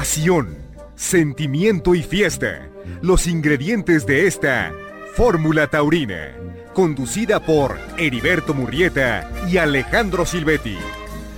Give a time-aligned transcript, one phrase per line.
[0.00, 0.56] pasión,
[0.96, 2.70] sentimiento y fiesta.
[3.02, 4.72] Los ingredientes de esta
[5.14, 6.32] Fórmula Taurina,
[6.72, 10.78] conducida por Heriberto Murrieta y Alejandro Silvetti.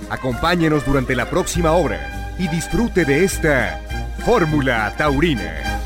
[0.09, 3.81] Acompáñenos durante la próxima hora y disfrute de esta
[4.25, 5.81] Fórmula Taurina.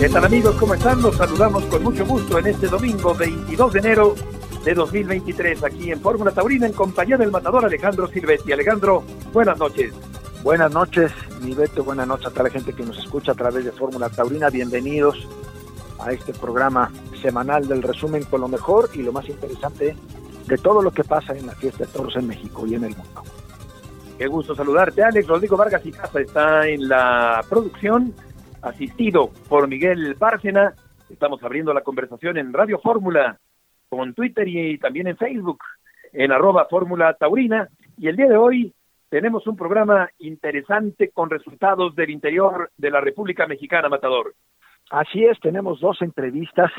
[0.00, 0.56] ¿Qué tal amigos?
[0.58, 1.02] ¿Cómo están?
[1.02, 4.14] Los saludamos con mucho gusto en este domingo 22 de enero
[4.64, 8.50] de 2023 aquí en Fórmula Taurina en compañía del matador Alejandro Silvetti.
[8.52, 9.92] Alejandro, buenas noches.
[10.42, 13.66] Buenas noches, mi Beto, buenas noches a toda la gente que nos escucha a través
[13.66, 14.48] de Fórmula Taurina.
[14.48, 15.28] Bienvenidos
[15.98, 16.90] a este programa
[17.20, 19.96] semanal del resumen con lo mejor y lo más interesante
[20.46, 22.96] de todo lo que pasa en la fiesta de toros en México y en el
[22.96, 23.22] mundo.
[24.16, 25.26] Qué gusto saludarte, Alex.
[25.26, 28.14] Rodrigo Vargas y Casa está en la producción,
[28.62, 30.72] asistido por Miguel Bárcena.
[31.10, 33.38] Estamos abriendo la conversación en Radio Fórmula
[33.96, 35.58] con Twitter y también en Facebook,
[36.12, 37.68] en arroba Fórmula Taurina.
[37.98, 38.72] Y el día de hoy
[39.08, 44.34] tenemos un programa interesante con resultados del interior de la República Mexicana, Matador.
[44.90, 46.70] Así es, tenemos dos entrevistas,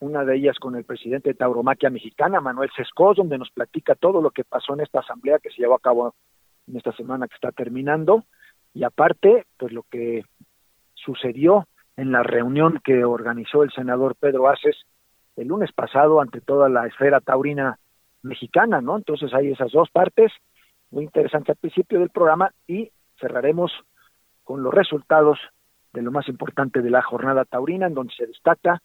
[0.00, 4.20] una de ellas con el presidente de Tauromaquia Mexicana, Manuel Sescos, donde nos platica todo
[4.20, 6.14] lo que pasó en esta asamblea que se llevó a cabo
[6.66, 8.24] en esta semana que está terminando,
[8.74, 10.24] y aparte, pues lo que
[10.94, 14.76] sucedió en la reunión que organizó el senador Pedro Aces
[15.38, 17.78] el lunes pasado ante toda la esfera taurina
[18.22, 18.96] mexicana, ¿no?
[18.96, 20.32] Entonces hay esas dos partes,
[20.90, 23.72] muy interesante al principio del programa y cerraremos
[24.42, 25.38] con los resultados
[25.92, 28.82] de lo más importante de la jornada taurina, en donde se destaca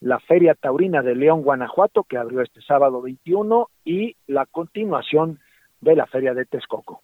[0.00, 5.40] la Feria Taurina de León, Guanajuato, que abrió este sábado 21, y la continuación
[5.80, 7.02] de la Feria de Texcoco.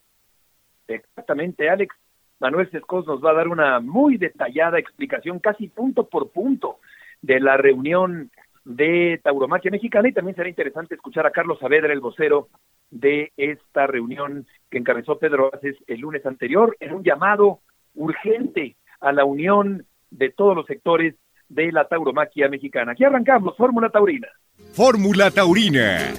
[0.87, 1.95] Exactamente, Alex.
[2.41, 6.79] Manuel Sescos nos va a dar una muy detallada explicación, casi punto por punto,
[7.23, 8.31] de la reunión
[8.65, 12.49] de Tauromaquia Mexicana y también será interesante escuchar a Carlos Saavedra, el vocero
[12.91, 17.61] de esta reunión que encabezó Pedro Aces el lunes anterior en un llamado
[17.95, 21.15] urgente a la unión de todos los sectores
[21.49, 22.93] de la tauromaquia mexicana.
[22.93, 24.29] Aquí arrancamos, Fórmula Taurina.
[24.73, 26.15] Fórmula Taurina.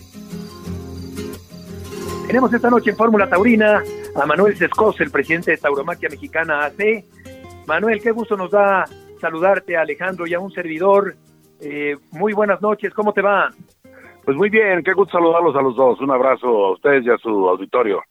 [2.27, 3.81] Tenemos esta noche en Fórmula Taurina
[4.15, 7.05] a Manuel Sescos, el presidente de Tauromaquia Mexicana AC.
[7.67, 8.85] Manuel, qué gusto nos da
[9.19, 11.15] saludarte, a Alejandro y a un servidor
[11.61, 13.51] eh, muy buenas noches, ¿cómo te va?
[14.25, 16.01] Pues muy bien, qué gusto saludarlos a los dos.
[16.01, 18.01] Un abrazo a ustedes y a su auditorio.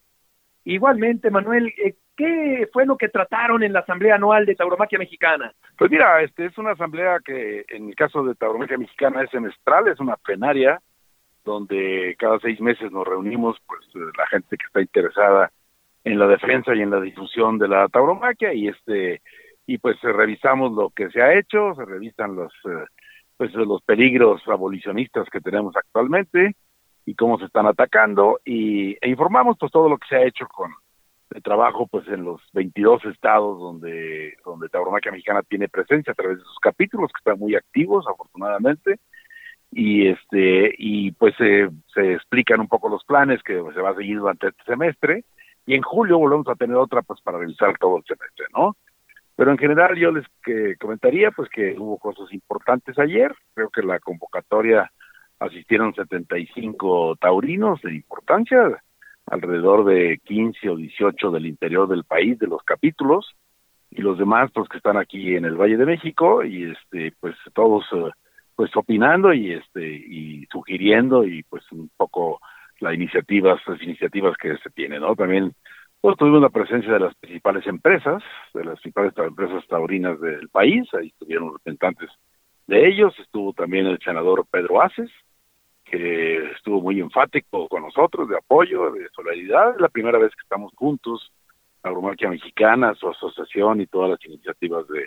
[0.64, 5.52] Igualmente, Manuel, eh, ¿qué fue lo que trataron en la Asamblea Anual de Tauromaquia Mexicana?
[5.76, 9.88] Pues mira, este es una asamblea que en el caso de Tauromaquia Mexicana es semestral,
[9.88, 10.80] es una plenaria
[11.44, 15.50] donde cada seis meses nos reunimos, pues eh, la gente que está interesada
[16.04, 19.20] en la defensa y en la difusión de la tauromaquia y este
[19.66, 22.52] y pues revisamos lo que se ha hecho, se revisan los
[23.36, 26.54] pues los peligros abolicionistas que tenemos actualmente
[27.06, 28.40] y cómo se están atacando.
[28.44, 30.72] Y e informamos pues todo lo que se ha hecho con
[31.34, 36.38] el trabajo pues en los 22 estados donde donde Tauromaquia Mexicana tiene presencia a través
[36.38, 38.98] de sus capítulos que están muy activos afortunadamente.
[39.72, 44.18] Y este y pues se explican un poco los planes que se va a seguir
[44.18, 45.24] durante este semestre.
[45.66, 48.76] Y en julio volvemos a tener otra pues para revisar todo el semestre, ¿no?
[49.36, 53.34] Pero en general yo les que comentaría pues que hubo cosas importantes ayer.
[53.54, 54.90] Creo que la convocatoria
[55.40, 58.82] asistieron 75 taurinos de importancia,
[59.26, 63.34] alrededor de 15 o 18 del interior del país de los capítulos
[63.90, 67.36] y los demás pues que están aquí en el Valle de México y este pues
[67.54, 68.10] todos eh,
[68.54, 72.40] pues opinando y este y sugiriendo y pues un poco
[72.80, 75.14] las iniciativas las iniciativas que se tienen, ¿no?
[75.14, 75.54] También
[76.12, 78.22] tuvimos la presencia de las principales empresas,
[78.52, 82.10] de las principales empresas taurinas del país, ahí estuvieron representantes
[82.66, 85.10] de ellos, estuvo también el senador Pedro Aces,
[85.84, 90.72] que estuvo muy enfático con nosotros, de apoyo, de solidaridad, la primera vez que estamos
[90.74, 91.32] juntos,
[91.82, 95.06] la Agromarquia Mexicana, su asociación y todas las iniciativas de,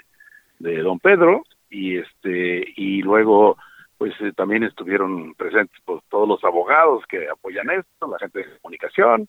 [0.59, 3.57] de don Pedro, y este, y luego
[3.97, 8.59] pues eh, también estuvieron presentes pues, todos los abogados que apoyan esto, la gente de
[8.59, 9.27] comunicación,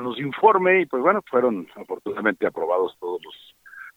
[0.00, 3.54] nos informe y pues bueno, fueron afortunadamente aprobados todos los,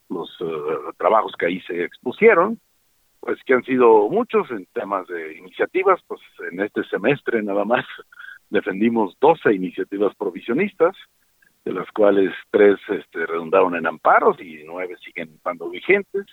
[0.09, 2.59] los eh, trabajos que ahí se expusieron,
[3.19, 6.21] pues que han sido muchos en temas de iniciativas, pues
[6.51, 7.85] en este semestre nada más
[8.49, 10.95] defendimos 12 iniciativas provisionistas,
[11.65, 16.25] de las cuales tres este, redundaron en amparos y nueve siguen estando vigentes.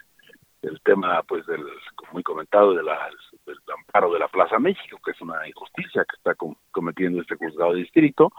[0.63, 1.65] El tema, pues, del,
[2.13, 3.09] muy comentado, de la,
[3.47, 6.35] del amparo de la Plaza México, que es una injusticia que está
[6.71, 8.31] cometiendo este juzgado de distrito,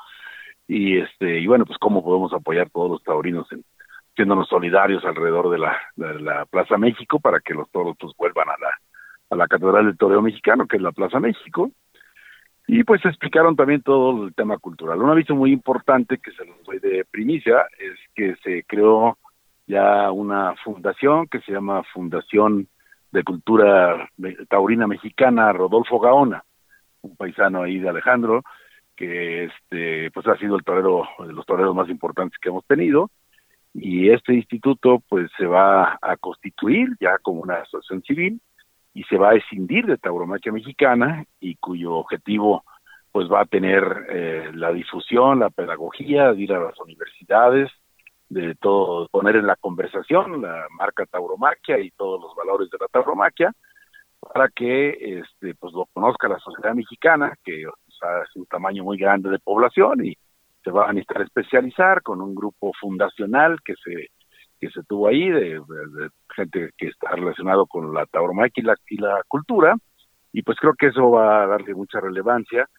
[0.68, 3.64] y este y bueno pues cómo podemos apoyar todos los taurinos en
[4.16, 8.70] siéndonos solidarios alrededor de la, Plaza México para que los toros pues vuelvan a la
[9.30, 11.72] a la Catedral del Toreo Mexicano que es la Plaza México
[12.68, 15.02] Y pues explicaron también todo el tema cultural.
[15.02, 19.18] Un aviso muy importante que se los doy de primicia es que se creó
[19.68, 22.68] ya una fundación que se llama Fundación
[23.12, 24.10] de Cultura
[24.50, 26.44] Taurina Mexicana Rodolfo Gaona,
[27.02, 28.44] un paisano ahí de Alejandro,
[29.02, 33.10] que este pues ha sido el torero de los toreros más importantes que hemos tenido.
[33.74, 38.42] Y este instituto pues se va a constituir ya como una asociación civil
[38.94, 42.64] y se va a escindir de tauromaquia mexicana y cuyo objetivo
[43.12, 47.72] pues va a tener eh, la difusión, la pedagogía, de ir a las universidades,
[48.30, 52.88] de todo poner en la conversación la marca tauromaquia y todos los valores de la
[52.88, 53.52] tauromaquia
[54.20, 57.66] para que este pues lo conozca la sociedad mexicana que
[58.24, 60.18] es un tamaño muy grande de población y
[60.64, 64.10] se va a necesitar especializar con un grupo fundacional que se
[64.60, 65.60] que se tuvo ahí de,
[66.36, 69.76] gente que está relacionado con la tauromaquia y la, y la cultura.
[70.32, 72.70] Y pues creo que eso va a darle mucha relevancia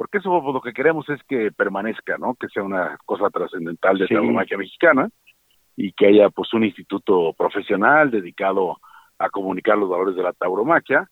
[0.00, 2.34] porque eso lo que queremos es que permanezca, ¿no?
[2.34, 5.10] Que sea una cosa trascendental de la tauromaquia mexicana
[5.76, 8.78] y que haya pues un instituto profesional dedicado
[9.18, 11.06] a comunicar los valores de la tauromaquia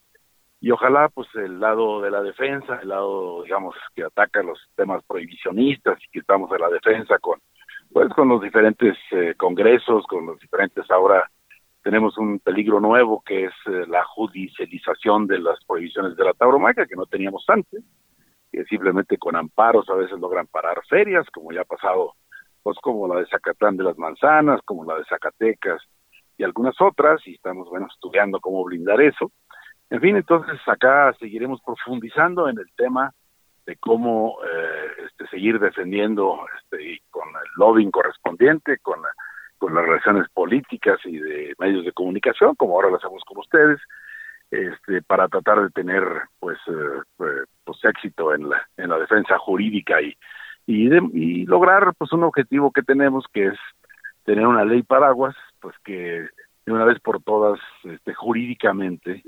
[0.61, 5.03] y ojalá pues el lado de la defensa, el lado digamos que ataca los temas
[5.05, 7.39] prohibicionistas y que estamos en la defensa con
[7.91, 11.29] pues con los diferentes eh, congresos, con los diferentes ahora
[11.81, 16.85] tenemos un peligro nuevo que es eh, la judicialización de las prohibiciones de la tauromaquia
[16.85, 17.81] que no teníamos antes,
[18.51, 22.15] que simplemente con amparos a veces logran parar ferias, como ya ha pasado
[22.61, 25.81] pues como la de Zacatán de las Manzanas, como la de Zacatecas
[26.37, 29.31] y algunas otras, y estamos bueno estudiando cómo blindar eso
[29.89, 33.11] en fin, entonces acá seguiremos profundizando en el tema
[33.65, 38.99] de cómo eh, este, seguir defendiendo este, con el lobbying correspondiente, con,
[39.57, 43.79] con las relaciones políticas y de medios de comunicación, como ahora lo hacemos con ustedes,
[44.51, 46.03] este, para tratar de tener
[46.39, 50.15] pues, eh, pues, pues éxito en la, en la defensa jurídica y,
[50.65, 53.59] y, y lograr pues un objetivo que tenemos que es
[54.23, 56.27] tener una ley paraguas pues que
[56.65, 59.23] de una vez por todas este, jurídicamente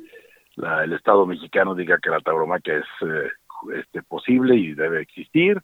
[0.58, 3.30] el Estado mexicano diga que la tauromaquia es eh,
[3.74, 5.62] este, posible y debe existir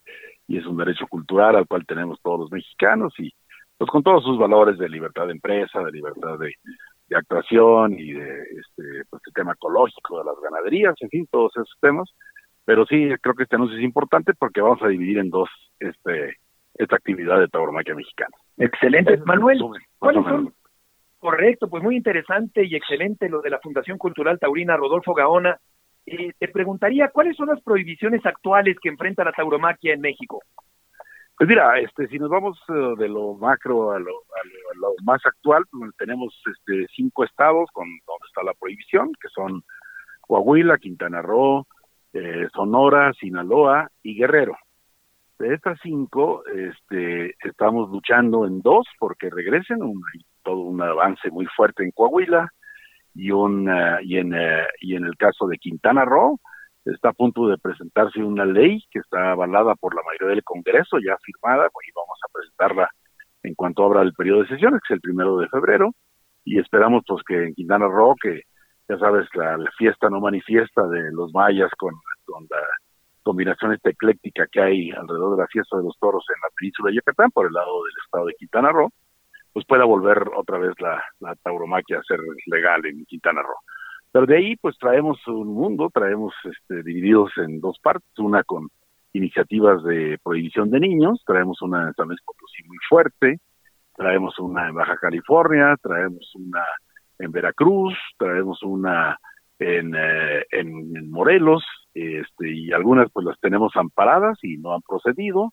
[0.47, 3.33] y es un derecho cultural al cual tenemos todos los mexicanos y
[3.77, 6.53] pues con todos sus valores de libertad de empresa, de libertad de,
[7.15, 11.77] actuación y de este pues el tema ecológico de las ganaderías, en fin, todos esos
[11.79, 12.09] temas.
[12.65, 15.49] Pero sí, creo que este anuncio es importante porque vamos a dividir en dos
[15.79, 16.35] este
[16.75, 18.35] esta actividad de tauromaquia mexicana.
[18.57, 19.17] Excelente.
[19.25, 19.63] Manuel,
[19.99, 20.53] ¿cuáles son,
[21.19, 25.57] Correcto, pues muy interesante y excelente lo de la Fundación Cultural Taurina Rodolfo Gaona.
[26.05, 30.41] Eh, te preguntaría, ¿cuáles son las prohibiciones actuales que enfrenta la tauromaquia en México?
[31.37, 35.23] Pues mira, este, si nos vamos eh, de lo macro a lo, a lo, más
[35.25, 39.63] actual, pues tenemos este, cinco estados con donde está la prohibición, que son
[40.21, 41.67] Coahuila, Quintana Roo,
[42.13, 44.55] eh, Sonora, Sinaloa y Guerrero.
[45.37, 50.01] De estas cinco, este, estamos luchando en dos porque regresen, un,
[50.47, 52.47] todo un avance muy fuerte en Coahuila
[53.13, 56.39] y un eh, y en eh, y en el caso de Quintana Roo
[56.85, 60.99] está a punto de presentarse una ley que está avalada por la mayoría del Congreso
[61.05, 62.89] ya firmada y vamos a presentarla
[63.43, 65.91] en cuanto abra el periodo de sesiones que es el primero de febrero
[66.45, 68.43] y esperamos pues que en Quintana Roo que
[68.87, 71.93] ya sabes la, fiesta no manifiesta de los mayas con,
[72.23, 72.63] con la
[73.21, 76.89] combinación esta ecléctica que hay alrededor de la fiesta de los toros en la península
[76.89, 78.89] de Yucatán por el lado del estado de Quintana Roo
[79.57, 81.03] pues pueda volver otra vez la,
[81.41, 83.57] tauromaquia a ser legal en Quintana Roo.
[84.11, 88.69] Pero de ahí pues traemos un mundo, traemos este, divididos en dos partes, una con
[89.13, 93.39] iniciativas de prohibición de niños, traemos una en San Luis Potosí muy fuerte,
[93.95, 96.63] traemos una en Baja California, traemos una
[97.17, 99.17] en Veracruz, traemos una
[99.57, 101.63] en, eh, en, Morelos,
[101.95, 105.51] este, y algunas pues las tenemos amparadas y no han procedido,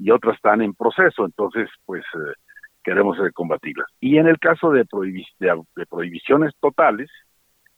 [0.00, 2.32] y otras están en proceso, entonces pues eh,
[2.86, 3.88] queremos combatirlas.
[4.00, 4.84] Y en el caso de,
[5.40, 7.10] de, prohibiciones totales,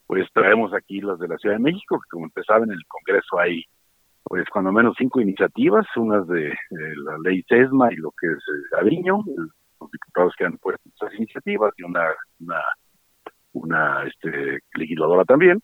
[0.06, 3.38] pues traemos aquí las de la Ciudad de México, que como empezaba en el Congreso
[3.38, 3.64] hay
[4.24, 9.02] pues cuando menos cinco iniciativas, unas de, la ley SESMA y lo que es eh,
[9.80, 12.04] los diputados que han puesto esas iniciativas y una,
[12.40, 12.62] una,
[13.52, 15.62] una este, legisladora también,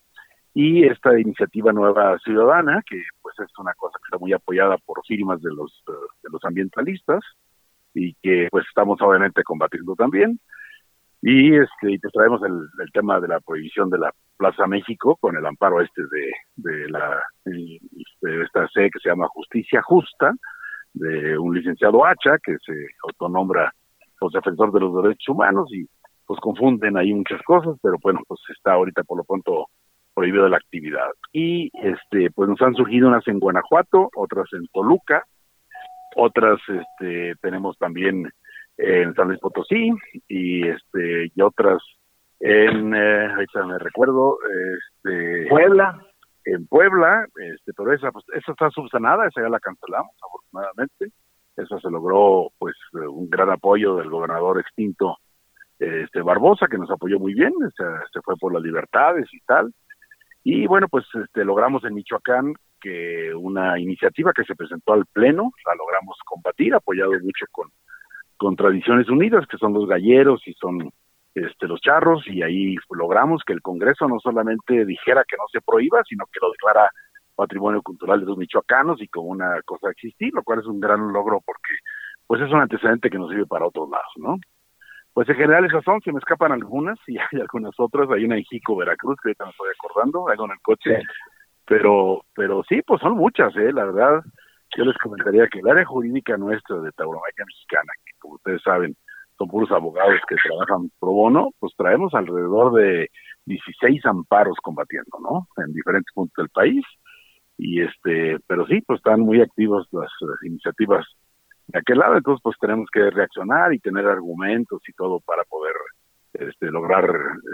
[0.55, 5.05] y esta iniciativa nueva ciudadana, que pues es una cosa que está muy apoyada por
[5.05, 5.91] firmas de los, eh,
[6.23, 7.23] de los ambientalistas,
[7.95, 10.39] y que pues estamos obviamente combatiendo también.
[11.21, 15.45] Y este pues traemos el, tema de la prohibición de la Plaza México con el
[15.45, 20.33] amparo este de, de la de esta sede que se llama Justicia Justa
[20.93, 22.73] de un licenciado Hacha que se
[23.03, 23.73] autonombra
[24.19, 25.87] pues defensor de los derechos humanos y
[26.25, 29.67] pues confunden ahí muchas cosas, pero bueno, pues está ahorita por lo pronto
[30.13, 31.09] prohibido la actividad.
[31.31, 35.23] Y este, pues nos han surgido unas en Guanajuato, otras en Toluca,
[36.15, 38.29] otras este, tenemos también
[38.77, 39.91] en San Luis Potosí
[40.27, 41.81] y este y otras
[42.39, 44.37] en eh, ahorita me recuerdo
[45.03, 45.99] este Puebla.
[46.45, 51.11] en Puebla este pero esa pues esa está subsanada esa ya la cancelamos afortunadamente.
[51.55, 55.17] Eso se logró pues un gran apoyo del gobernador extinto
[55.79, 59.73] este Barbosa que nos apoyó muy bien se fue por las libertades y tal
[60.45, 65.51] y bueno pues este logramos en Michoacán que una iniciativa que se presentó al pleno
[65.65, 67.69] la logramos combatir apoyado mucho con
[68.37, 70.91] con Tradiciones Unidas, que son los galleros y son
[71.33, 75.61] este, los charros, y ahí logramos que el Congreso no solamente dijera que no se
[75.61, 76.89] prohíba, sino que lo declara
[77.35, 81.11] patrimonio cultural de los michoacanos y como una cosa existir, lo cual es un gran
[81.11, 81.73] logro porque
[82.27, 84.37] pues es un antecedente que nos sirve para otros lados, ¿no?
[85.15, 88.35] Pues en general esas son, se me escapan algunas y hay algunas otras, hay una
[88.35, 90.99] en Jico, Veracruz, que ahorita me estoy acordando, algo en el coche,
[91.65, 93.71] pero pero sí, pues son muchas, ¿eh?
[93.71, 94.21] La verdad,
[94.77, 98.97] yo les comentaría que el área jurídica nuestra de Tauromaquia Mexicana, que como ustedes saben,
[99.37, 103.09] son puros abogados que trabajan pro bono, pues traemos alrededor de
[103.45, 105.47] 16 amparos combatiendo, ¿no?
[105.63, 106.83] En diferentes puntos del país.
[107.57, 110.11] Y este, pero sí, pues están muy activos las,
[110.43, 111.05] iniciativas
[111.67, 115.73] de aquel lado, entonces pues tenemos que reaccionar y tener argumentos y todo para poder
[116.33, 117.09] este, lograr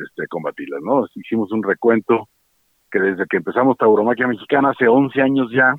[0.06, 1.06] este, combatirlas, ¿no?
[1.16, 2.28] Hicimos un recuento
[2.92, 5.74] que desde que empezamos Tauromaquia Mexicana hace 11 años ya,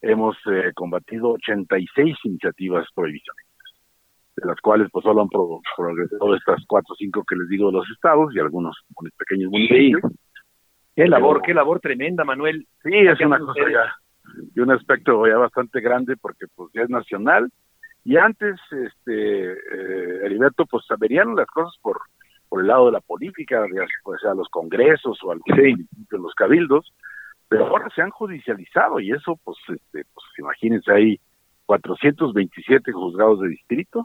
[0.00, 3.72] hemos eh, combatido 86 iniciativas prohibicionistas,
[4.36, 7.78] de las cuales pues solo han progresado estas cuatro o cinco que les digo de
[7.78, 8.76] los estados y algunos
[9.18, 10.12] pequeños municipios.
[10.96, 12.66] Qué labor, qué labor tremenda, Manuel.
[12.82, 13.92] Sí, es una cosa ya
[14.36, 17.50] de un aspecto ya bastante grande porque pues ya es nacional
[18.04, 22.00] y antes este eh, Heriberto pues verían las cosas por
[22.54, 23.84] por el lado de la política, ya
[24.20, 25.58] sea los congresos o algunos
[26.10, 26.92] los cabildos,
[27.48, 31.20] pero ahora se han judicializado y eso, pues, este, pues imagínense, hay
[31.66, 34.04] 427 juzgados de distrito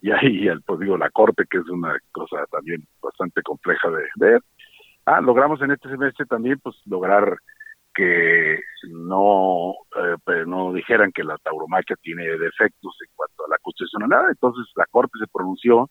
[0.00, 4.40] y hay, pues digo, la corte, que es una cosa también bastante compleja de ver.
[5.04, 7.36] Ah, logramos en este semestre también, pues, lograr
[7.98, 8.60] que
[8.92, 14.30] no, eh, no dijeran que la tauromaquia tiene defectos en cuanto a la constitucionalidad.
[14.30, 15.90] Entonces, la corte se pronunció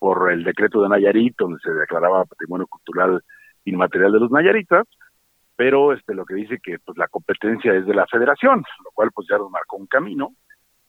[0.00, 3.22] por el decreto de Nayarit, donde se declaraba patrimonio cultural
[3.64, 4.88] inmaterial de los Nayaritas,
[5.54, 9.10] pero este lo que dice que pues la competencia es de la federación, lo cual
[9.14, 10.34] pues ya nos marcó un camino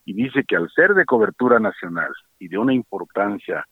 [0.05, 3.63] y dice que al ser de cobertura nacional y de una importancia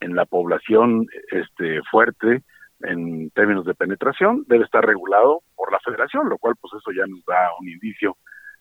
[0.00, 2.42] en la población este fuerte
[2.80, 7.06] en términos de penetración debe estar regulado por la federación, lo cual pues eso ya
[7.06, 8.16] nos da un indicio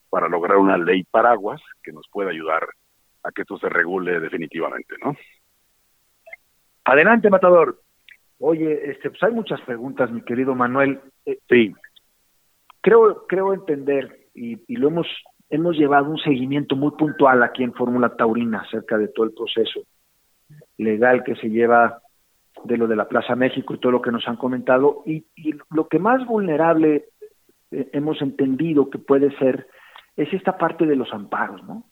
[0.10, 2.68] para lograr una ley paraguas que nos pueda ayudar
[3.24, 5.16] a que esto se regule definitivamente, ¿no?
[6.86, 7.82] Adelante, Matador.
[8.40, 11.02] Oye, este, pues hay muchas preguntas, mi querido Manuel.
[11.26, 11.74] Eh, sí.
[12.82, 15.08] Creo, creo entender y, y, lo hemos
[15.50, 19.82] hemos llevado un seguimiento muy puntual aquí en Fórmula Taurina acerca de todo el proceso
[20.78, 22.02] legal que se lleva
[22.64, 25.54] de lo de la Plaza México y todo lo que nos han comentado y, y
[25.72, 27.06] lo que más vulnerable
[27.72, 29.68] eh, hemos entendido que puede ser
[30.16, 31.84] es esta parte de los amparos, ¿no?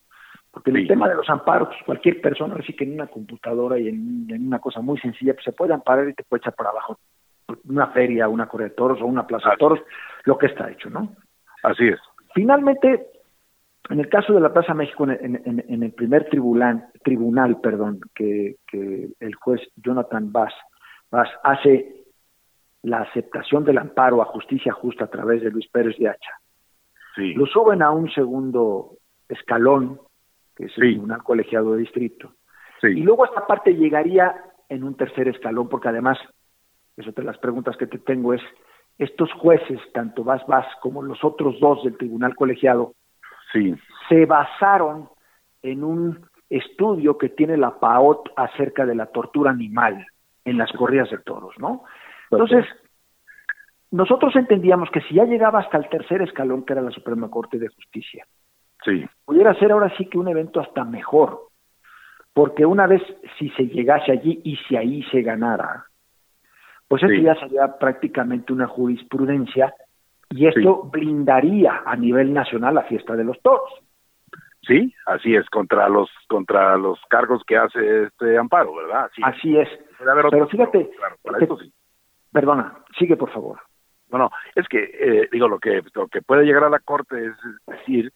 [0.52, 3.78] Porque en el tema de los amparos, pues, cualquier persona, así que en una computadora
[3.78, 6.70] y en, una cosa muy sencilla, pues se puede amparar y te puede echar para
[6.70, 6.98] abajo
[7.68, 9.82] una feria, una correa de toros o una plaza de toros,
[10.24, 11.14] lo que está hecho, ¿no?
[11.62, 12.00] Así es.
[12.34, 13.06] Finalmente,
[13.89, 19.10] en el caso de la Plaza México, en, el primer tribunal, tribunal perdón, que, que
[19.20, 20.54] el juez Jonathan Bass,
[21.12, 22.04] Bass hace
[22.84, 26.32] la aceptación del amparo a justicia justa a través de Luis Pérez de Hacha.
[27.15, 27.34] Sí.
[27.34, 28.98] Lo suben a un segundo
[29.30, 30.00] escalón
[30.56, 32.34] que es el Tribunal Colegiado de Distrito.
[32.82, 34.36] Y luego esta parte llegaría
[34.70, 36.18] en un tercer escalón, porque además,
[36.96, 38.42] es otra de las preguntas que te tengo, es,
[38.98, 42.94] estos jueces, tanto Vas Vas como los otros dos del Tribunal Colegiado,
[43.60, 43.76] sí.
[44.10, 45.10] se basaron
[45.64, 50.06] en un estudio que tiene la PAOT acerca de la tortura animal
[50.44, 51.84] en las corridas de toros, ¿no?
[52.30, 52.66] Entonces,
[53.90, 57.58] nosotros entendíamos que si ya llegaba hasta el tercer escalón, que era la Suprema Corte
[57.58, 58.26] de Justicia,
[58.84, 59.06] Sí.
[59.26, 61.48] Pudiera ser ahora sí que un evento hasta mejor,
[62.34, 63.02] porque una vez
[63.40, 65.86] si se llegase allí y si ahí se ganara,
[66.88, 69.74] pues esto ya sería prácticamente una jurisprudencia
[70.36, 73.72] y esto blindaría a nivel nacional la fiesta de los toros.
[74.68, 79.10] Sí, así es, contra los contra los cargos que hace este amparo, ¿verdad?
[79.22, 79.70] Así es.
[80.00, 80.89] Pero fíjate,
[82.32, 83.60] perdona, sigue por favor.
[84.10, 87.27] No, no, es que eh, digo lo que lo que puede llegar a la corte
[87.27, 87.34] es
[87.68, 88.12] decir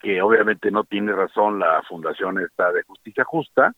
[0.00, 3.74] que obviamente no tiene razón la fundación esta de justicia justa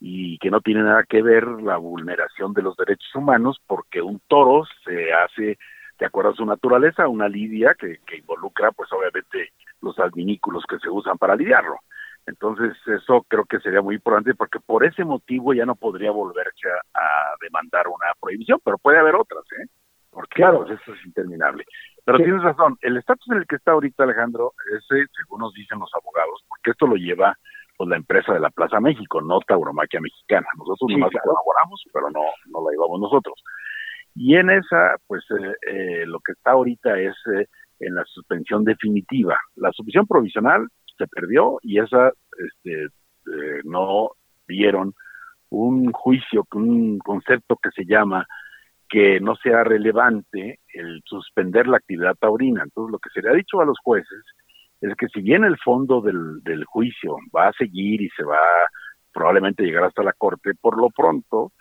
[0.00, 4.20] y que no tiene nada que ver la vulneración de los derechos humanos porque un
[4.26, 5.58] toro se hace
[6.00, 9.52] de acuerdo a su naturaleza, una lidia que, que involucra, pues obviamente,
[9.82, 11.76] los adminículos que se usan para lidiarlo.
[12.26, 16.68] Entonces, eso creo que sería muy importante porque por ese motivo ya no podría volverse
[16.94, 19.66] a, demandar una prohibición, pero puede haber otras, ¿eh?
[20.10, 20.66] Porque claro.
[20.66, 21.64] Pues, eso es interminable.
[22.04, 25.78] Pero tienes razón, el estatus en el que está ahorita Alejandro, ese, según nos dicen
[25.78, 27.36] los abogados, porque esto lo lleva
[27.76, 30.46] pues la empresa de la Plaza México, no Tauromaquia Mexicana.
[30.58, 33.42] Nosotros nomás colaboramos, pero no, no la llevamos nosotros.
[34.14, 37.46] Y en esa, pues eh, eh, lo que está ahorita es eh,
[37.80, 39.38] en la suspensión definitiva.
[39.56, 40.66] La suspensión provisional
[40.98, 42.88] se perdió y esa este,
[43.64, 44.10] no
[44.46, 44.92] dieron
[45.50, 48.26] un juicio, un concepto que se llama
[48.88, 52.62] que no sea relevante el suspender la actividad taurina.
[52.64, 54.24] Entonces, lo que se le ha dicho a los jueces
[54.80, 58.38] es que si bien el fondo del, del juicio va a seguir y se va
[59.12, 61.52] probablemente llegar hasta la corte, por lo pronto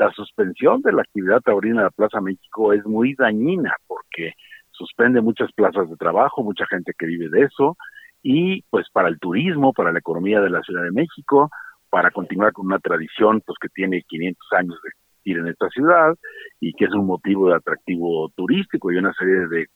[0.00, 4.32] la suspensión de la actividad taurina de la Plaza México es muy dañina porque
[4.70, 7.76] suspende muchas plazas de trabajo, mucha gente que vive de eso
[8.22, 11.50] y pues para el turismo, para la economía de la Ciudad de México,
[11.90, 16.14] para continuar con una tradición pues que tiene 500 años de existir en esta ciudad
[16.60, 19.66] y que es un motivo de atractivo turístico y una serie de,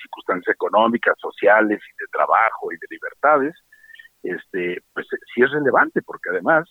[0.00, 3.54] circunstancias económicas, sociales y de trabajo y de libertades,
[4.22, 6.64] este pues sí es relevante porque además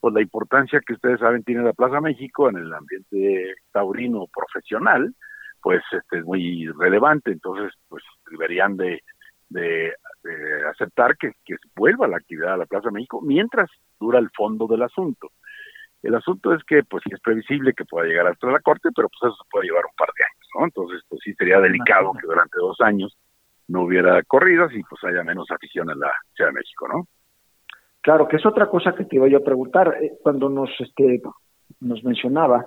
[0.00, 5.14] pues la importancia que ustedes saben tiene la Plaza México en el ambiente taurino profesional,
[5.62, 9.02] pues este es muy relevante, entonces pues deberían de,
[9.48, 9.92] de,
[10.70, 14.82] aceptar que, que vuelva la actividad a la Plaza México mientras dura el fondo del
[14.82, 15.30] asunto.
[16.02, 19.08] El asunto es que, pues sí es previsible que pueda llegar hasta la Corte, pero
[19.08, 20.64] pues eso se puede llevar un par de años, ¿no?
[20.64, 23.16] Entonces, pues sí sería delicado que durante dos años
[23.68, 27.08] no hubiera corridas y pues haya menos afición en la Ciudad de México, ¿no?
[28.06, 29.96] Claro, que es otra cosa que te iba yo a preguntar.
[30.00, 31.20] Eh, cuando nos, este,
[31.80, 32.64] nos mencionaba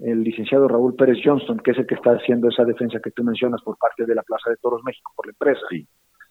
[0.00, 3.22] el licenciado Raúl Pérez Johnston, que es el que está haciendo esa defensa que tú
[3.22, 5.60] mencionas por parte de la Plaza de Toros México, por la empresa.
[5.70, 5.86] Sí,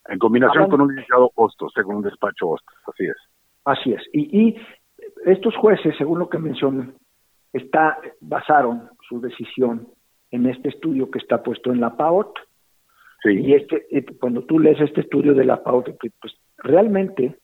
[0.10, 3.16] en combinación con un licenciado Hostos, según un despacho Hostos, así es.
[3.64, 4.02] Así es.
[4.12, 4.58] Y, y
[5.26, 6.96] estos jueces, según lo que mencionan,
[7.54, 9.88] está, basaron su decisión
[10.32, 12.40] en este estudio que está puesto en la PAOT.
[13.24, 13.30] Sí.
[13.40, 13.88] Y este,
[14.20, 17.38] cuando tú lees este estudio de la PAOT, pues realmente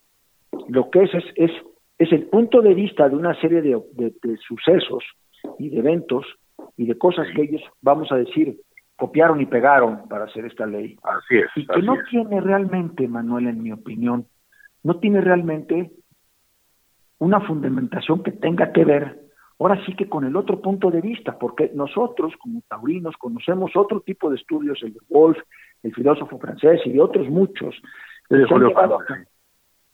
[0.68, 1.52] lo que es es, es,
[1.98, 5.04] es el punto de vista de una serie de, de, sucesos
[5.58, 6.26] y de eventos
[6.78, 8.58] y de cosas que ellos, vamos a decir,
[8.96, 10.98] copiaron y pegaron para hacer esta ley.
[11.04, 11.50] Así es.
[11.56, 14.26] Y que no tiene realmente, Manuel, en mi opinión,
[14.84, 15.92] no tiene realmente
[17.20, 19.20] una fundamentación que tenga que ver,
[19.60, 24.02] ahora sí que con el otro punto de vista, porque nosotros como taurinos conocemos otro
[24.02, 25.38] tipo de estudios, el de Wolf,
[25.84, 27.76] el filósofo francés y de otros muchos,
[28.30, 28.36] que,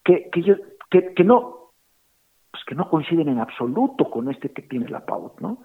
[0.06, 1.72] que, que, que no
[2.52, 5.58] pues que no coinciden en absoluto con este que tiene la PAUT, ¿no?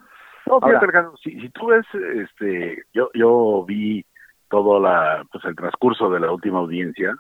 [0.47, 0.87] No, fíjate,
[1.23, 4.05] si, si tú ves, este, yo, yo vi
[4.49, 7.15] todo la, pues el transcurso de la última audiencia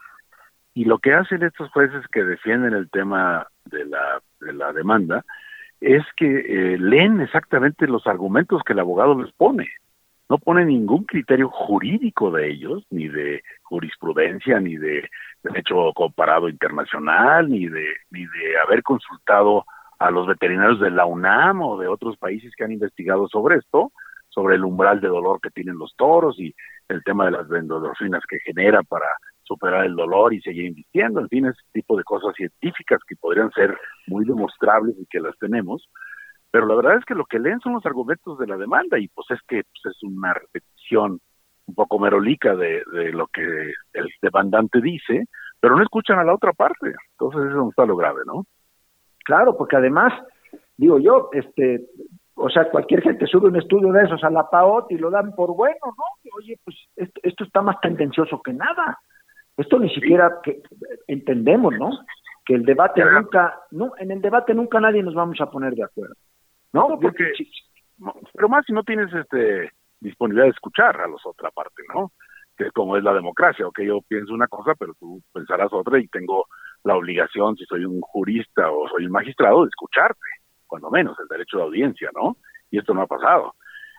[0.74, 5.24] y lo que hacen estos jueces que defienden el tema de la, de la demanda
[5.80, 9.68] es que eh, leen exactamente los argumentos que el abogado les pone.
[10.30, 15.08] No pone ningún criterio jurídico de ellos, ni de jurisprudencia, ni de
[15.42, 19.64] derecho comparado internacional, ni de, ni de haber consultado
[19.98, 23.90] a los veterinarios de la UNAM o de otros países que han investigado sobre esto,
[24.28, 26.54] sobre el umbral de dolor que tienen los toros y
[26.88, 29.06] el tema de las endorfinas que genera para
[29.42, 33.50] superar el dolor y seguir invirtiendo, en fin, ese tipo de cosas científicas que podrían
[33.50, 35.88] ser muy demostrables y que las tenemos,
[36.50, 39.08] pero la verdad es que lo que leen son los argumentos de la demanda y
[39.08, 41.20] pues es que pues, es una repetición
[41.66, 43.42] un poco merolica de, de lo que
[43.92, 45.26] el demandante dice,
[45.60, 48.44] pero no escuchan a la otra parte, entonces eso no está lo grave, ¿no?
[49.24, 50.12] Claro, porque además,
[50.76, 51.86] digo yo, este,
[52.34, 55.34] o sea, cualquier gente sube un estudio de esos a la PAOT y lo dan
[55.34, 56.32] por bueno, ¿no?
[56.36, 58.98] Oye, pues esto, esto está más tendencioso que nada.
[59.56, 60.62] Esto ni siquiera que
[61.06, 61.90] entendemos, ¿no?
[62.46, 65.84] Que el debate nunca, no, en el debate nunca nadie nos vamos a poner de
[65.84, 66.14] acuerdo,
[66.72, 66.98] ¿no?
[67.00, 67.32] Porque,
[68.32, 72.12] pero más si no tienes este disponibilidad de escuchar a los otra parte, ¿no?
[72.56, 75.98] Que como es la democracia, o que yo pienso una cosa, pero tú pensarás otra
[75.98, 76.46] y tengo
[76.84, 80.20] la obligación, si soy un jurista o soy un magistrado, de escucharte,
[80.66, 82.36] cuando menos, el derecho de audiencia, ¿no?
[82.70, 83.54] Y esto no ha pasado.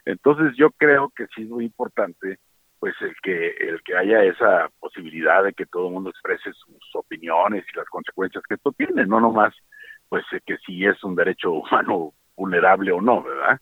[0.06, 2.40] Entonces yo creo que sí es muy importante
[2.80, 6.96] pues el que el que haya esa posibilidad de que todo el mundo exprese sus
[6.96, 9.54] opiniones y las consecuencias que esto tiene, no nomás
[10.10, 13.60] pues que si es un derecho humano vulnerable o no, ¿verdad?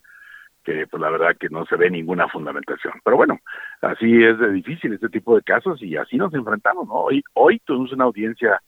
[0.64, 2.94] Que pues la verdad que no se ve ninguna fundamentación.
[3.04, 3.40] Pero bueno,
[3.82, 6.96] así es de difícil este tipo de casos y así nos enfrentamos, ¿no?
[6.96, 8.62] Hoy, hoy tuvimos una audiencia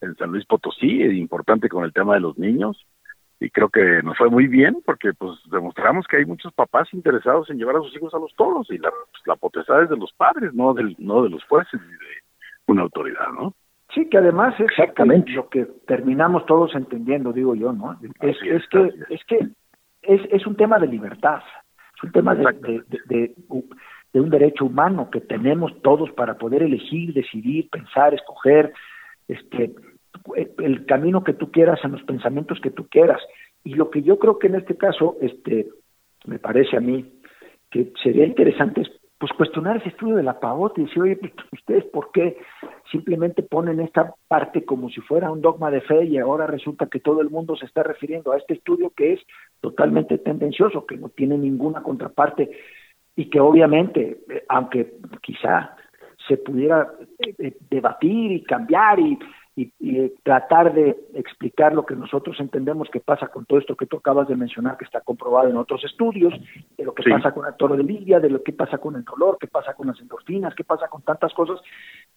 [0.00, 2.86] en San Luis Potosí, importante con el tema de los niños,
[3.40, 7.50] y creo que nos fue muy bien porque pues demostramos que hay muchos papás interesados
[7.50, 9.96] en llevar a sus hijos a los toros y la, pues, la potestad es de
[9.96, 12.22] los padres, no del, no de los jueces ni de
[12.66, 13.54] una autoridad, ¿no?
[13.94, 17.96] Sí, que además es exactamente lo que terminamos todos entendiendo, digo yo, ¿no?
[18.20, 19.38] Es, es, que es que
[20.02, 21.40] es, es un tema de libertad,
[21.96, 23.34] es un tema de, de, de,
[24.12, 28.72] de, un derecho humano que tenemos todos para poder elegir, decidir, pensar, escoger,
[29.28, 29.72] este,
[30.58, 33.20] el camino que tú quieras, en los pensamientos que tú quieras.
[33.62, 35.68] Y lo que yo creo que en este caso, este,
[36.26, 37.12] me parece a mí,
[37.70, 41.32] que sería interesante es pues cuestionar ese estudio de la PAOT y decir, oye, pues,
[41.52, 42.36] ustedes por qué
[42.90, 47.00] simplemente ponen esta parte como si fuera un dogma de fe y ahora resulta que
[47.00, 49.20] todo el mundo se está refiriendo a este estudio que es
[49.60, 52.50] totalmente tendencioso, que no tiene ninguna contraparte
[53.16, 55.76] y que obviamente, eh, aunque quizá
[56.26, 59.18] se pudiera eh, eh, debatir y cambiar y
[59.56, 59.72] y,
[60.22, 64.26] tratar de explicar lo que nosotros entendemos que pasa con todo esto que tú acabas
[64.26, 66.34] de mencionar, que está comprobado en otros estudios,
[66.76, 69.04] de lo que pasa con el toro de Lidia, de lo que pasa con el
[69.04, 71.60] dolor, qué pasa con las endorfinas, qué pasa con tantas cosas,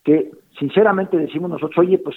[0.04, 2.16] que sinceramente decimos nosotros, oye, pues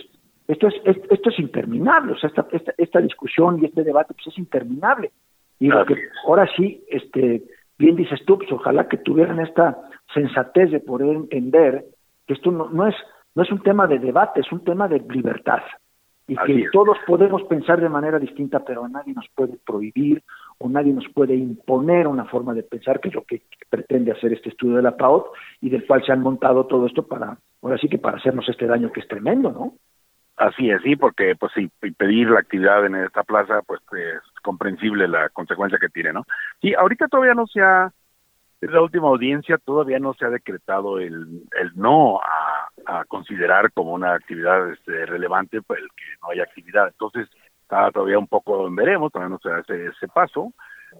[0.49, 4.29] esto es, esto es interminable, o sea, esta, esta, esta discusión y este debate pues
[4.29, 5.11] es interminable.
[5.59, 7.45] Y lo que ahora sí, este,
[7.79, 9.77] bien dices tú, pues ojalá que tuvieran esta
[10.15, 11.85] sensatez de poder entender
[12.27, 12.95] que esto no, no es
[13.41, 15.63] no es un tema de debate, es un tema de libertad.
[16.29, 20.23] Y que todos podemos pensar de manera distinta, pero nadie nos puede prohibir
[20.59, 24.35] o nadie nos puede imponer una forma de pensar, que es lo que pretende hacer
[24.35, 25.29] este estudio de la PAOT
[25.63, 28.67] y del cual se han montado todo esto para, ahora sí que para hacernos este
[28.67, 29.73] daño que es tremendo, ¿no?
[30.37, 35.09] Así es, sí, porque pues sí, pedir la actividad en esta plaza, pues es comprensible
[35.09, 36.25] la consecuencia que tiene, ¿no?
[36.61, 37.91] Sí, ahorita todavía no se ha,
[38.61, 43.73] en la última audiencia todavía no se ha decretado el, el no a a considerar
[43.73, 46.89] como una actividad este, relevante pues, el que no haya actividad.
[46.89, 47.29] Entonces,
[47.63, 50.53] está todavía un poco en veremos, todavía no se hace ese paso,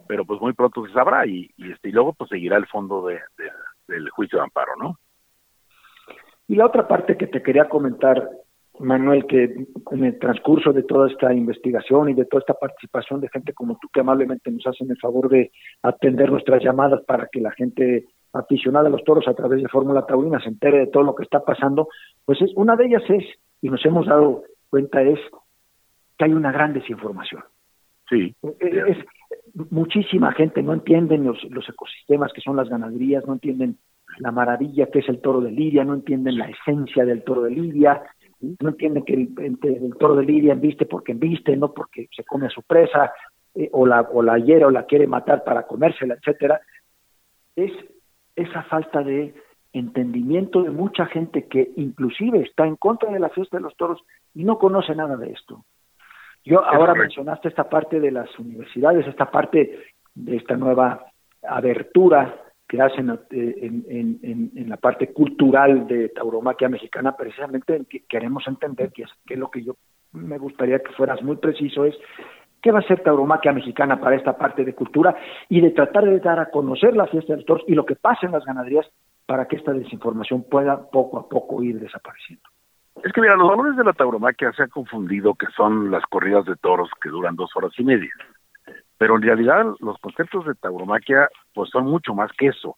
[0.07, 3.07] pero pues muy pronto se sabrá y, y, este, y luego pues seguirá el fondo
[3.07, 3.19] de,
[3.89, 4.99] del juicio de amparo, ¿no?
[6.47, 8.29] Y la otra parte que te quería comentar,
[8.79, 13.29] Manuel, que en el transcurso de toda esta investigación y de toda esta participación de
[13.29, 17.41] gente como tú que amablemente nos hacen el favor de atender nuestras llamadas para que
[17.41, 21.03] la gente aficionada a los toros a través de Fórmula Taurina se entere de todo
[21.03, 21.89] lo que está pasando,
[22.25, 23.25] pues es una de ellas es,
[23.61, 25.19] y nos hemos dado cuenta, es
[26.17, 27.43] que hay una gran desinformación.
[28.09, 28.35] Sí.
[28.61, 28.99] Es,
[29.71, 33.79] muchísima gente no entienden los, los ecosistemas que son las ganaderías, no entienden
[34.19, 37.51] la maravilla que es el toro de Lidia, no entienden la esencia del toro de
[37.51, 38.03] Lidia,
[38.41, 42.51] no entienden que el, toro de Lidia viste porque viste, no porque se come a
[42.51, 43.13] su presa,
[43.55, 46.61] eh, o la o la hiera o la quiere matar para comérsela, etcétera.
[47.57, 47.73] Es
[48.43, 49.35] esa falta de
[49.73, 54.01] entendimiento de mucha gente que inclusive está en contra de la fiesta de los toros
[54.35, 55.65] y no conoce nada de esto.
[56.45, 59.79] Yo ahora mencionaste esta parte de las universidades, esta parte
[60.15, 61.07] de esta nueva
[61.43, 62.35] abertura
[62.67, 69.03] que hacen eh, en, en, la parte cultural de tauromaquia mexicana, precisamente queremos entender que
[69.03, 69.75] es, que lo que yo
[70.13, 71.97] me gustaría que fueras muy preciso es
[72.63, 75.17] qué va a ser tauromaquia mexicana para esta parte de cultura
[75.49, 77.97] y de tratar de dar a conocer la fiesta de los toros y lo que
[77.97, 78.87] pasa en las ganaderías
[79.27, 82.43] para que esta desinformación pueda poco a poco ir desapareciendo.
[83.05, 86.45] Es que mira, los valores de la tauromaquia se han confundido que son las corridas
[86.45, 88.11] de toros que duran dos horas y media.
[88.99, 92.77] Pero en realidad los conceptos de tauromaquia pues son mucho más que eso.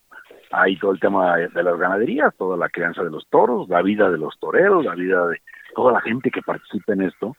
[0.53, 4.11] Hay todo el tema de las ganaderías, toda la crianza de los toros, la vida
[4.11, 5.39] de los toreros, la vida de
[5.75, 7.35] toda la gente que participa en esto.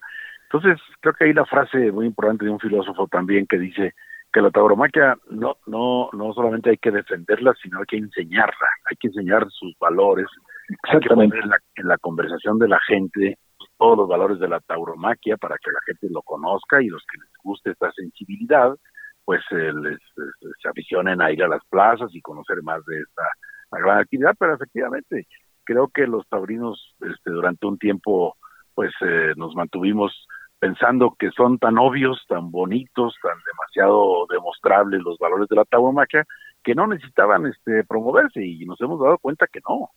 [0.54, 3.94] Entonces, creo que hay la frase muy importante de un filósofo también que dice
[4.32, 8.96] que la tauromaquia no, no, no solamente hay que defenderla, sino hay que enseñarla, hay
[8.98, 10.28] que enseñar sus valores,
[10.84, 13.40] hay que poner en la, en la conversación de la gente
[13.80, 17.18] todos los valores de la tauromaquia para que la gente lo conozca y los que
[17.18, 18.76] les guste esta sensibilidad,
[19.26, 19.98] pues eh, les,
[20.62, 23.24] se aficionen a ir a las plazas y conocer más de esta
[23.72, 25.26] gran actividad, pero efectivamente
[25.64, 28.38] creo que los taurinos este, durante un tiempo
[28.76, 30.28] pues eh, nos mantuvimos
[30.64, 36.24] pensando que son tan obvios, tan bonitos, tan demasiado demostrables los valores de la tauromaquia,
[36.64, 39.90] que no necesitaban este promoverse y nos hemos dado cuenta que no.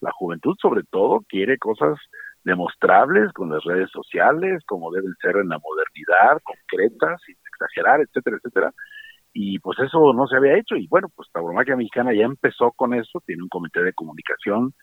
[0.00, 1.96] La juventud sobre todo quiere cosas
[2.42, 8.38] demostrables con las redes sociales, como deben ser en la modernidad, concretas, sin exagerar, etcétera,
[8.38, 8.72] etcétera.
[9.32, 12.92] Y pues eso no se había hecho y bueno, pues Tauromaquia Mexicana ya empezó con
[12.92, 14.74] eso, tiene un comité de comunicación